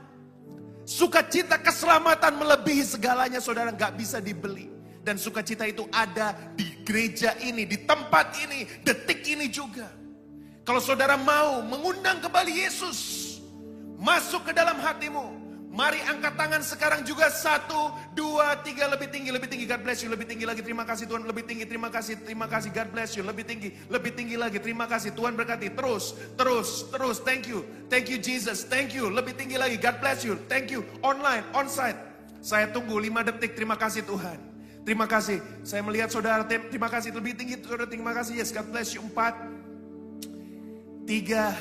Sukacita 0.87 1.59
keselamatan 1.59 2.39
melebihi 2.39 2.81
segalanya 2.87 3.43
saudara 3.43 3.75
nggak 3.75 3.93
bisa 3.99 4.23
dibeli. 4.23 4.76
Dan 5.07 5.15
sukacita 5.15 5.63
itu 5.63 5.87
ada 5.87 6.35
di 6.59 6.83
gereja 6.83 7.31
ini, 7.39 7.63
di 7.63 7.87
tempat 7.87 8.35
ini, 8.43 8.67
detik 8.83 9.23
ini 9.23 9.47
juga. 9.47 9.87
Kalau 10.67 10.83
saudara 10.83 11.15
mau 11.15 11.63
mengundang 11.63 12.19
kembali 12.19 12.51
Yesus 12.51 13.23
masuk 13.95 14.51
ke 14.51 14.51
dalam 14.51 14.75
hatimu, 14.83 15.47
Mari 15.77 16.01
angkat 16.09 16.33
tangan 16.33 16.65
sekarang 16.65 17.05
juga. 17.05 17.29
Satu, 17.29 17.93
dua, 18.17 18.57
tiga. 18.65 18.89
Lebih 18.89 19.13
tinggi, 19.13 19.29
lebih 19.29 19.45
tinggi. 19.45 19.69
God 19.69 19.85
bless 19.85 20.01
you. 20.01 20.09
Lebih 20.09 20.25
tinggi 20.25 20.41
lagi. 20.49 20.65
Terima 20.65 20.81
kasih 20.81 21.05
Tuhan. 21.05 21.21
Lebih 21.21 21.45
tinggi. 21.45 21.69
Terima 21.69 21.93
kasih. 21.93 22.17
Terima 22.25 22.49
kasih. 22.49 22.73
God 22.73 22.89
bless 22.89 23.13
you. 23.13 23.21
Lebih 23.21 23.45
tinggi. 23.45 23.69
Lebih 23.85 24.17
tinggi 24.17 24.41
lagi. 24.41 24.57
Terima 24.57 24.89
kasih. 24.89 25.13
Tuhan 25.13 25.37
berkati. 25.37 25.69
Terus. 25.77 26.17
Terus. 26.33 26.89
Terus. 26.89 27.21
Thank 27.21 27.45
you. 27.45 27.61
Thank 27.93 28.09
you 28.09 28.17
Jesus. 28.17 28.65
Thank 28.65 28.97
you. 28.97 29.05
Lebih 29.13 29.37
tinggi 29.37 29.61
lagi. 29.61 29.77
God 29.77 30.01
bless 30.01 30.25
you. 30.25 30.41
Thank 30.49 30.73
you. 30.73 30.81
Online. 31.05 31.45
Onsite. 31.53 31.99
Saya 32.41 32.73
tunggu 32.73 32.97
lima 32.97 33.21
detik. 33.21 33.53
Terima 33.53 33.77
kasih 33.77 34.01
Tuhan. 34.01 34.56
Terima 34.87 35.03
kasih. 35.03 35.43
Saya 35.67 35.83
melihat 35.83 36.07
saudara. 36.07 36.47
Terima 36.47 36.87
kasih. 36.87 37.11
Lebih 37.11 37.35
tinggi. 37.35 37.59
Saudara. 37.59 37.83
Terima 37.91 38.15
kasih. 38.15 38.39
Yes. 38.39 38.55
God 38.55 38.71
bless 38.71 38.95
you. 38.95 39.03
Empat. 39.03 39.35
Tiga 41.03 41.51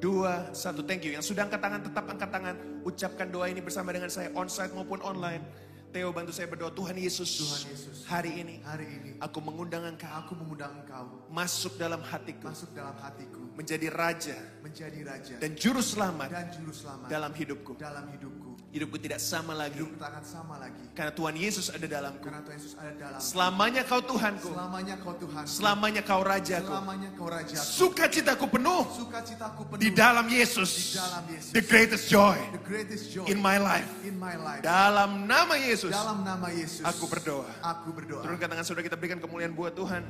dua, 0.00 0.48
satu. 0.56 0.80
Thank 0.80 1.04
you. 1.04 1.12
Yang 1.12 1.28
sudah 1.28 1.44
angkat 1.44 1.60
tangan, 1.60 1.80
tetap 1.84 2.04
angkat 2.08 2.30
tangan. 2.32 2.56
Ucapkan 2.88 3.28
doa 3.28 3.52
ini 3.52 3.60
bersama 3.60 3.92
dengan 3.92 4.08
saya, 4.08 4.32
onsite 4.32 4.72
maupun 4.72 5.04
online. 5.04 5.44
Theo 5.92 6.08
bantu 6.08 6.32
saya 6.32 6.48
berdoa 6.48 6.72
Tuhan 6.72 6.96
Yesus. 6.96 7.28
Tuhan 7.36 7.68
Yesus. 7.68 7.96
Hari 8.08 8.32
ini. 8.32 8.64
Hari 8.64 8.86
ini. 8.88 9.10
Aku 9.20 9.44
mengundang 9.44 9.84
engkau. 9.84 10.08
Aku 10.08 10.32
mengundang 10.32 10.72
engkau. 10.72 11.28
Masuk 11.28 11.76
dalam 11.76 12.00
hatiku. 12.00 12.48
Masuk 12.48 12.72
dalam 12.72 12.96
hatiku. 12.96 13.44
Menjadi 13.52 13.92
raja. 13.92 14.40
Menjadi 14.64 15.04
raja. 15.04 15.36
Dan 15.36 15.52
juru 15.52 15.84
selamat. 15.84 16.32
Dan 16.32 16.48
juru 16.56 16.72
selamat. 16.72 17.08
Dalam 17.12 17.32
hidupku. 17.36 17.76
Dalam 17.76 18.08
hidupku. 18.08 18.51
Hidupku 18.72 18.96
tidak 18.96 19.20
sama 19.20 19.52
lagi. 19.52 19.84
Hidupku 19.84 20.00
tak 20.00 20.16
akan 20.16 20.24
sama 20.24 20.56
lagi. 20.56 20.80
Karena 20.96 21.12
Tuhan 21.12 21.36
Yesus 21.36 21.68
ada 21.68 21.84
dalamku. 21.84 22.24
Karena 22.24 22.40
Tuhan 22.40 22.56
Yesus 22.56 22.72
ada 22.80 22.92
dalam. 22.96 23.20
Selamanya 23.20 23.82
kau 23.84 24.00
Tuhanku. 24.00 24.48
Selamanya 24.48 24.94
kau 24.96 25.12
Tuhan. 25.20 25.44
Selamanya 25.44 26.00
kau 26.00 26.22
rajaku. 26.24 26.72
Selamanya 26.72 27.08
kau 27.12 27.28
rajaku. 27.28 27.60
Sukacitaku 27.60 28.44
penuh. 28.48 28.84
Sukacitaku 28.96 29.62
penuh. 29.68 29.82
Di 29.84 29.92
dalam 29.92 30.24
Yesus. 30.24 30.72
Di 30.72 31.04
dalam 31.04 31.24
Yesus. 31.28 31.52
The 31.52 31.64
greatest 31.68 32.04
joy. 32.08 32.36
The 32.56 32.64
greatest 32.64 33.04
joy. 33.12 33.28
In 33.28 33.44
my 33.44 33.60
life. 33.60 33.84
In 34.08 34.16
my 34.16 34.40
life. 34.40 34.64
Dalam 34.64 35.28
nama 35.28 35.52
Yesus. 35.60 35.92
Dalam 35.92 36.24
nama 36.24 36.48
Yesus. 36.48 36.80
Aku 36.80 37.04
berdoa. 37.12 37.52
Aku 37.60 37.92
berdoa. 37.92 38.24
Turunkan 38.24 38.48
tangan 38.56 38.64
saudara 38.64 38.88
kita 38.88 38.96
berikan 38.96 39.20
kemuliaan 39.20 39.52
buat 39.52 39.76
Tuhan. 39.76 40.00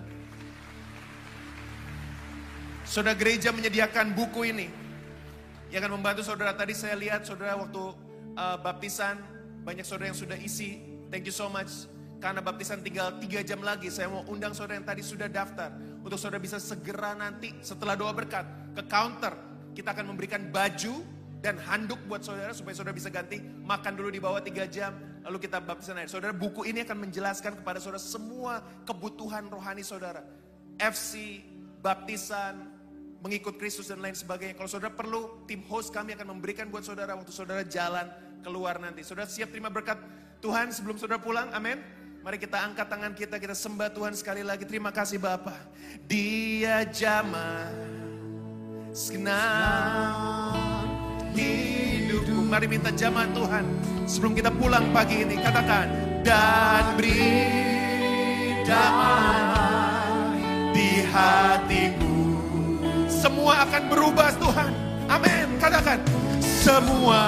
Saudara 2.87 3.19
gereja 3.19 3.51
menyediakan 3.51 4.15
buku 4.15 4.55
ini. 4.55 4.71
Yang 5.75 5.83
akan 5.83 5.93
membantu 5.99 6.23
saudara 6.23 6.55
tadi 6.55 6.79
saya 6.79 6.95
lihat 6.95 7.27
saudara 7.27 7.59
waktu 7.59 8.02
uh, 8.37 8.59
baptisan 8.61 9.21
banyak 9.63 9.87
saudara 9.87 10.11
yang 10.11 10.19
sudah 10.19 10.39
isi. 10.39 10.83
Thank 11.13 11.29
you 11.29 11.35
so 11.35 11.47
much. 11.53 11.91
Karena 12.23 12.39
baptisan 12.39 12.81
tinggal 12.87 13.19
tiga 13.19 13.43
jam 13.43 13.59
lagi. 13.61 13.91
Saya 13.91 14.07
mau 14.07 14.23
undang 14.31 14.55
saudara 14.55 14.79
yang 14.79 14.87
tadi 14.87 15.03
sudah 15.03 15.27
daftar. 15.27 15.75
Untuk 16.03 16.19
saudara 16.19 16.39
bisa 16.39 16.59
segera 16.63 17.19
nanti 17.19 17.51
setelah 17.63 17.99
doa 17.99 18.15
berkat 18.15 18.47
ke 18.79 18.83
counter. 18.87 19.35
Kita 19.75 19.91
akan 19.91 20.15
memberikan 20.15 20.51
baju 20.55 21.03
dan 21.43 21.59
handuk 21.59 21.99
buat 22.07 22.23
saudara 22.23 22.55
supaya 22.55 22.79
saudara 22.79 22.95
bisa 22.95 23.11
ganti. 23.11 23.43
Makan 23.43 23.93
dulu 23.99 24.09
di 24.15 24.23
bawah 24.23 24.39
tiga 24.39 24.71
jam. 24.71 24.95
Lalu 25.23 25.47
kita 25.47 25.59
baptisan 25.63 25.99
air. 25.99 26.11
Saudara 26.11 26.35
buku 26.35 26.67
ini 26.67 26.87
akan 26.87 27.11
menjelaskan 27.11 27.59
kepada 27.63 27.79
saudara 27.83 28.03
semua 28.03 28.63
kebutuhan 28.87 29.47
rohani 29.51 29.83
saudara. 29.83 30.23
FC, 30.79 31.43
baptisan, 31.83 32.72
mengikut 33.23 33.55
Kristus 33.55 33.87
dan 33.87 34.03
lain 34.03 34.19
sebagainya. 34.19 34.59
Kalau 34.59 34.67
saudara 34.67 34.91
perlu, 34.91 35.47
tim 35.47 35.63
host 35.71 35.95
kami 35.95 36.19
akan 36.19 36.37
memberikan 36.37 36.67
buat 36.67 36.83
saudara 36.83 37.15
waktu 37.15 37.31
saudara 37.31 37.63
jalan 37.63 38.11
keluar 38.43 38.83
nanti. 38.83 39.07
Saudara 39.07 39.31
siap 39.31 39.55
terima 39.55 39.71
berkat 39.71 39.97
Tuhan 40.43 40.75
sebelum 40.75 40.99
saudara 40.99 41.23
pulang? 41.23 41.55
Amin. 41.55 41.79
Mari 42.23 42.39
kita 42.39 42.59
angkat 42.59 42.87
tangan 42.87 43.15
kita, 43.19 43.39
kita 43.39 43.55
sembah 43.55 43.91
Tuhan 43.95 44.15
sekali 44.15 44.43
lagi. 44.47 44.63
Terima 44.67 44.95
kasih 44.95 45.19
Bapa. 45.19 45.55
Dia 46.07 46.87
jama 46.91 47.67
segenap 48.95 50.87
hidupku. 51.35 52.47
Mari 52.47 52.67
minta 52.71 52.95
jamaah 52.95 53.31
Tuhan 53.31 53.65
sebelum 54.07 54.39
kita 54.39 54.55
pulang 54.55 54.91
pagi 54.95 55.27
ini. 55.27 55.35
Katakan 55.39 55.87
dan 56.23 56.95
beri 56.95 57.27
damai 58.63 60.39
di 60.71 61.03
hatiku. 61.11 62.12
Semua 63.13 63.69
akan 63.69 63.83
berubah 63.93 64.33
Tuhan. 64.41 64.73
Amin. 65.13 65.61
Katakan 65.61 66.01
semua 66.41 67.21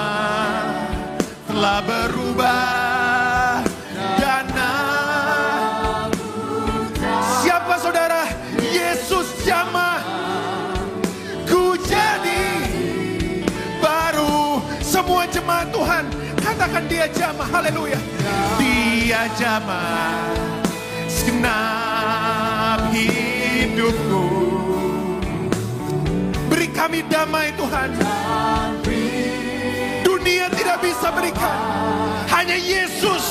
telah 1.44 1.84
berubah. 1.84 3.60
Dan 4.16 4.46
Siapa 7.44 7.76
saudara? 7.76 8.24
Yesus 8.56 9.44
jamah 9.44 10.00
ku 11.44 11.76
jadi. 11.84 12.48
Baru 13.84 14.64
semua 14.80 15.28
jemaat 15.28 15.68
Tuhan. 15.68 16.04
Katakan 16.40 16.84
dia 16.88 17.06
jamah 17.12 17.48
haleluya. 17.52 18.00
Dia 18.56 19.28
jamah 19.36 20.32
segenap 21.10 22.90
hidupku 22.94 24.53
kami 26.74 27.06
damai 27.06 27.54
Tuhan. 27.54 27.90
Dunia 30.02 30.50
tidak 30.50 30.82
bisa 30.82 31.08
berikan. 31.14 31.58
Hanya 32.28 32.58
Yesus 32.58 33.24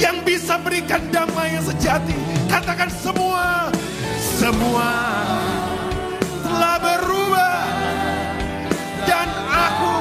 yang 0.00 0.24
bisa 0.24 0.56
berikan 0.56 1.04
damai 1.12 1.54
yang 1.54 1.62
sejati. 1.62 2.16
Katakan 2.48 2.88
semua, 2.88 3.68
semua 4.16 4.90
telah 6.40 6.76
berubah. 6.80 7.60
Dan 9.04 9.28
aku 9.52 9.96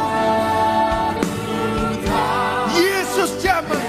Yesus 2.79 3.43
jamah. 3.43 3.85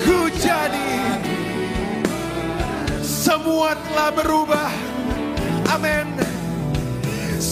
Ku 0.00 0.30
jadi 0.38 1.18
semua 3.02 3.72
telah 3.88 4.10
berubah 4.12 4.83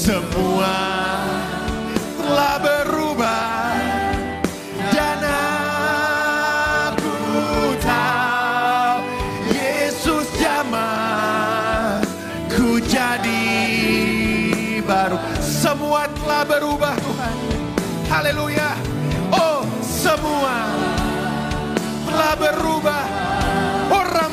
semua 0.02 0.74
telah 2.18 2.58
berubah 2.58 3.78
dan 4.90 5.22
aku 6.90 7.14
tahu 7.78 8.98
Yesus 9.54 10.26
jamah 10.42 12.02
ku 12.50 12.82
jadi 12.82 13.62
baru. 14.82 15.22
Semua 15.38 16.10
telah 16.18 16.50
berubah 16.50 16.98
Tuhan. 16.98 17.34
Haleluya. 18.10 18.74
Oh 19.30 19.62
semua 19.86 20.66
telah 22.10 22.34
berubah. 22.42 23.06
Oh 23.86 24.02
la. 24.02 24.26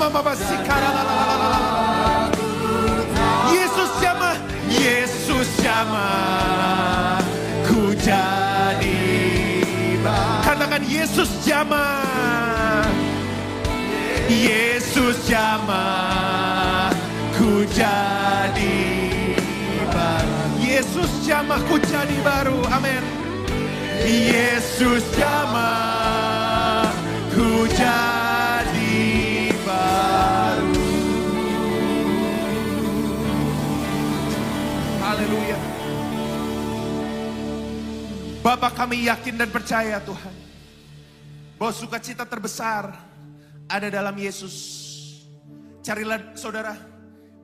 Yesus 3.54 3.92
jamah 4.02 4.29
Yesus 4.70 5.50
jamah 5.66 7.22
ku 7.66 7.94
jadi 7.98 9.02
baru 10.06 10.46
katakan 10.46 10.86
Yesus 10.86 11.30
jamah 11.42 12.86
Yesus 14.30 15.26
jamah 15.26 16.94
ku 17.34 17.66
jadi 17.74 18.86
baru. 19.90 20.38
Yesus 20.62 21.10
jamah 21.26 21.58
ku 21.66 21.82
jadi 21.82 22.18
baru. 22.22 22.62
Amin. 22.70 23.02
Yesus 24.06 25.02
jamah 25.18 25.89
Bapak 38.50 38.82
kami 38.82 39.06
yakin 39.06 39.38
dan 39.38 39.54
percaya 39.54 40.02
Tuhan 40.02 40.34
bahwa 41.62 41.70
sukacita 41.70 42.26
terbesar 42.26 42.98
ada 43.70 43.88
dalam 43.94 44.18
Yesus. 44.18 44.58
Carilah 45.86 46.34
saudara, 46.34 46.74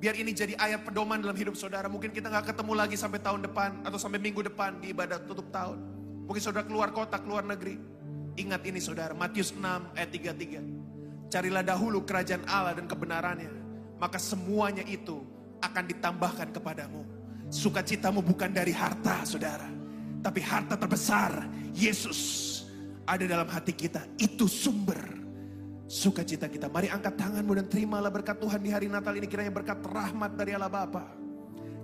biar 0.01 0.17
ini 0.17 0.33
jadi 0.33 0.57
ayat 0.57 0.81
pedoman 0.81 1.21
dalam 1.21 1.37
hidup 1.37 1.53
saudara. 1.53 1.85
Mungkin 1.85 2.09
kita 2.09 2.25
nggak 2.25 2.49
ketemu 2.49 2.73
lagi 2.73 2.97
sampai 2.97 3.21
tahun 3.21 3.45
depan 3.45 3.85
atau 3.85 4.01
sampai 4.01 4.17
minggu 4.17 4.49
depan 4.49 4.81
di 4.81 4.97
ibadah 4.97 5.21
tutup 5.29 5.45
tahun. 5.53 5.77
Mungkin 6.25 6.41
saudara 6.41 6.65
keluar 6.65 6.89
kota, 6.89 7.21
keluar 7.21 7.45
negeri. 7.45 7.77
Ingat 8.41 8.65
ini 8.65 8.81
saudara, 8.81 9.13
Matius 9.13 9.53
6 9.53 9.61
ayat 9.93 10.09
33. 10.09 11.29
Carilah 11.29 11.61
dahulu 11.61 12.01
kerajaan 12.01 12.49
Allah 12.49 12.81
dan 12.81 12.89
kebenarannya. 12.89 13.53
Maka 14.01 14.17
semuanya 14.17 14.81
itu 14.89 15.21
akan 15.61 15.85
ditambahkan 15.85 16.49
kepadamu. 16.49 17.05
Sukacitamu 17.53 18.25
bukan 18.25 18.49
dari 18.49 18.73
harta 18.73 19.21
saudara. 19.21 19.84
Tapi 20.25 20.41
harta 20.41 20.73
terbesar, 20.73 21.45
Yesus 21.77 22.19
ada 23.05 23.29
dalam 23.29 23.45
hati 23.45 23.77
kita. 23.77 24.01
Itu 24.17 24.49
sumber 24.49 24.97
sukacita 25.85 26.49
kita. 26.49 26.65
Mari 26.65 26.89
angkat 26.89 27.13
tanganmu 27.13 27.53
dan 27.61 27.69
terimalah 27.69 28.09
berkat 28.09 28.41
Tuhan 28.41 28.57
di 28.57 28.73
hari 28.73 28.89
Natal 28.89 29.13
ini. 29.13 29.29
Kiranya 29.29 29.53
berkat 29.53 29.85
rahmat 29.85 30.33
dari 30.33 30.57
Allah 30.57 30.73
Bapa. 30.73 31.13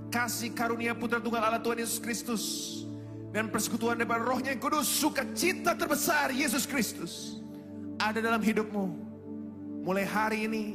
Kasih 0.09 0.57
karunia 0.57 0.97
putra 0.97 1.21
tunggal 1.21 1.45
Allah 1.45 1.61
Tuhan 1.61 1.85
Yesus 1.85 2.01
Kristus. 2.01 2.43
Dan 3.29 3.47
persekutuan 3.53 4.01
daripada 4.01 4.25
rohnya 4.25 4.57
yang 4.57 4.59
kudus. 4.59 4.89
Sukacita 4.89 5.77
terbesar 5.77 6.33
Yesus 6.33 6.65
Kristus. 6.65 7.37
Ada 8.01 8.25
dalam 8.25 8.41
hidupmu. 8.41 8.85
Mulai 9.85 10.09
hari 10.09 10.49
ini. 10.49 10.65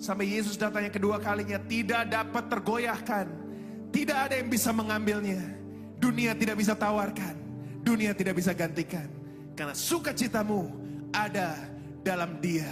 Sampai 0.00 0.32
Yesus 0.32 0.56
datang 0.56 0.88
yang 0.88 0.94
kedua 0.96 1.20
kalinya. 1.20 1.60
Tidak 1.60 2.08
dapat 2.08 2.48
tergoyahkan. 2.48 3.28
Tidak 3.92 4.16
ada 4.16 4.40
yang 4.40 4.48
bisa 4.48 4.72
mengambilnya. 4.72 5.63
Dunia 5.98 6.32
tidak 6.36 6.60
bisa 6.60 6.74
tawarkan. 6.76 7.34
Dunia 7.84 8.12
tidak 8.16 8.38
bisa 8.40 8.56
gantikan. 8.56 9.06
Karena 9.54 9.74
sukacitamu 9.76 10.72
ada 11.14 11.54
dalam 12.02 12.42
dia 12.42 12.68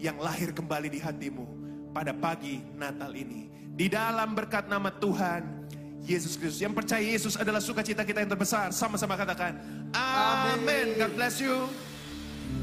yang 0.00 0.16
lahir 0.16 0.54
kembali 0.54 0.88
di 0.88 1.00
hatimu 1.02 1.44
pada 1.92 2.14
pagi 2.14 2.62
Natal 2.78 3.12
ini. 3.12 3.50
Di 3.74 3.90
dalam 3.90 4.36
berkat 4.36 4.68
nama 4.68 4.92
Tuhan 4.92 5.60
Yesus 6.04 6.36
Kristus. 6.36 6.62
Yang 6.64 6.74
percaya 6.84 7.04
Yesus 7.04 7.34
adalah 7.36 7.60
sukacita 7.60 8.04
kita 8.04 8.24
yang 8.24 8.30
terbesar. 8.32 8.72
Sama-sama 8.72 9.16
katakan. 9.16 9.60
Amin. 9.92 10.96
God 10.96 11.12
bless 11.16 11.40
you. 11.40 11.68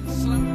Selamat 0.08 0.47